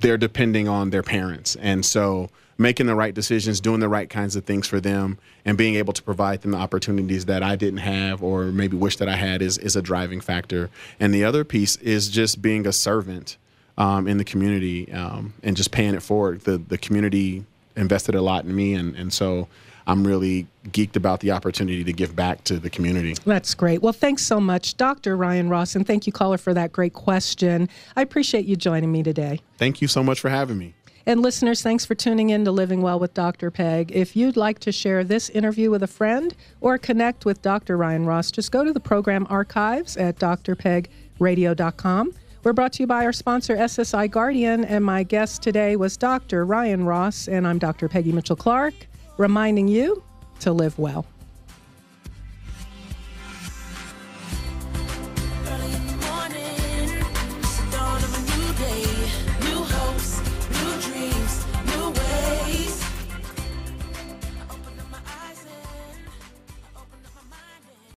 they're 0.00 0.18
depending 0.18 0.68
on 0.68 0.90
their 0.90 1.02
parents. 1.02 1.56
And 1.56 1.84
so 1.84 2.28
making 2.58 2.86
the 2.86 2.94
right 2.94 3.14
decisions, 3.14 3.60
doing 3.60 3.80
the 3.80 3.88
right 3.88 4.08
kinds 4.08 4.36
of 4.36 4.44
things 4.44 4.66
for 4.66 4.80
them, 4.80 5.18
and 5.44 5.58
being 5.58 5.74
able 5.74 5.92
to 5.92 6.02
provide 6.02 6.42
them 6.42 6.52
the 6.52 6.58
opportunities 6.58 7.26
that 7.26 7.42
I 7.42 7.56
didn't 7.56 7.80
have 7.80 8.22
or 8.22 8.46
maybe 8.46 8.76
wish 8.76 8.96
that 8.96 9.08
I 9.08 9.16
had 9.16 9.42
is, 9.42 9.58
is 9.58 9.76
a 9.76 9.82
driving 9.82 10.20
factor. 10.20 10.70
And 10.98 11.14
the 11.14 11.24
other 11.24 11.44
piece 11.44 11.76
is 11.76 12.08
just 12.08 12.40
being 12.40 12.66
a 12.66 12.72
servant 12.72 13.36
um, 13.78 14.08
in 14.08 14.16
the 14.16 14.24
community 14.24 14.90
um, 14.92 15.34
and 15.42 15.56
just 15.56 15.70
paying 15.70 15.94
it 15.94 16.02
forward. 16.02 16.40
The, 16.42 16.58
the 16.58 16.78
community 16.78 17.44
invested 17.76 18.14
a 18.14 18.22
lot 18.22 18.44
in 18.44 18.54
me. 18.56 18.74
And, 18.74 18.96
and 18.96 19.12
so 19.12 19.48
I'm 19.86 20.06
really 20.06 20.46
geeked 20.68 20.96
about 20.96 21.20
the 21.20 21.30
opportunity 21.30 21.84
to 21.84 21.92
give 21.92 22.16
back 22.16 22.42
to 22.44 22.58
the 22.58 22.70
community. 22.70 23.14
That's 23.24 23.54
great. 23.54 23.82
Well, 23.82 23.92
thanks 23.92 24.22
so 24.22 24.40
much, 24.40 24.76
Dr. 24.76 25.16
Ryan 25.16 25.48
Ross, 25.48 25.76
and 25.76 25.86
thank 25.86 26.06
you, 26.06 26.12
caller, 26.12 26.38
for 26.38 26.52
that 26.54 26.72
great 26.72 26.92
question. 26.92 27.68
I 27.94 28.02
appreciate 28.02 28.46
you 28.46 28.56
joining 28.56 28.90
me 28.90 29.02
today. 29.02 29.40
Thank 29.58 29.80
you 29.80 29.88
so 29.88 30.02
much 30.02 30.18
for 30.20 30.28
having 30.28 30.58
me. 30.58 30.74
And 31.08 31.22
listeners, 31.22 31.62
thanks 31.62 31.86
for 31.86 31.94
tuning 31.94 32.30
in 32.30 32.44
to 32.44 32.50
Living 32.50 32.82
Well 32.82 32.98
with 32.98 33.14
Dr. 33.14 33.52
Peg. 33.52 33.92
If 33.94 34.16
you'd 34.16 34.36
like 34.36 34.58
to 34.60 34.72
share 34.72 35.04
this 35.04 35.28
interview 35.30 35.70
with 35.70 35.84
a 35.84 35.86
friend 35.86 36.34
or 36.60 36.78
connect 36.78 37.24
with 37.24 37.42
Dr. 37.42 37.76
Ryan 37.76 38.06
Ross, 38.06 38.32
just 38.32 38.50
go 38.50 38.64
to 38.64 38.72
the 38.72 38.80
program 38.80 39.24
archives 39.30 39.96
at 39.96 40.18
drpegradio.com. 40.18 42.12
We're 42.42 42.52
brought 42.52 42.72
to 42.72 42.82
you 42.82 42.88
by 42.88 43.04
our 43.04 43.12
sponsor, 43.12 43.56
SSI 43.56 44.10
Guardian, 44.10 44.64
and 44.64 44.84
my 44.84 45.04
guest 45.04 45.42
today 45.42 45.76
was 45.76 45.96
Dr. 45.96 46.44
Ryan 46.44 46.84
Ross, 46.84 47.28
and 47.28 47.46
I'm 47.46 47.58
Dr. 47.58 47.88
Peggy 47.88 48.10
Mitchell 48.10 48.34
Clark, 48.36 48.74
reminding 49.18 49.68
you 49.68 50.02
to 50.40 50.52
live 50.52 50.78
well. 50.78 51.06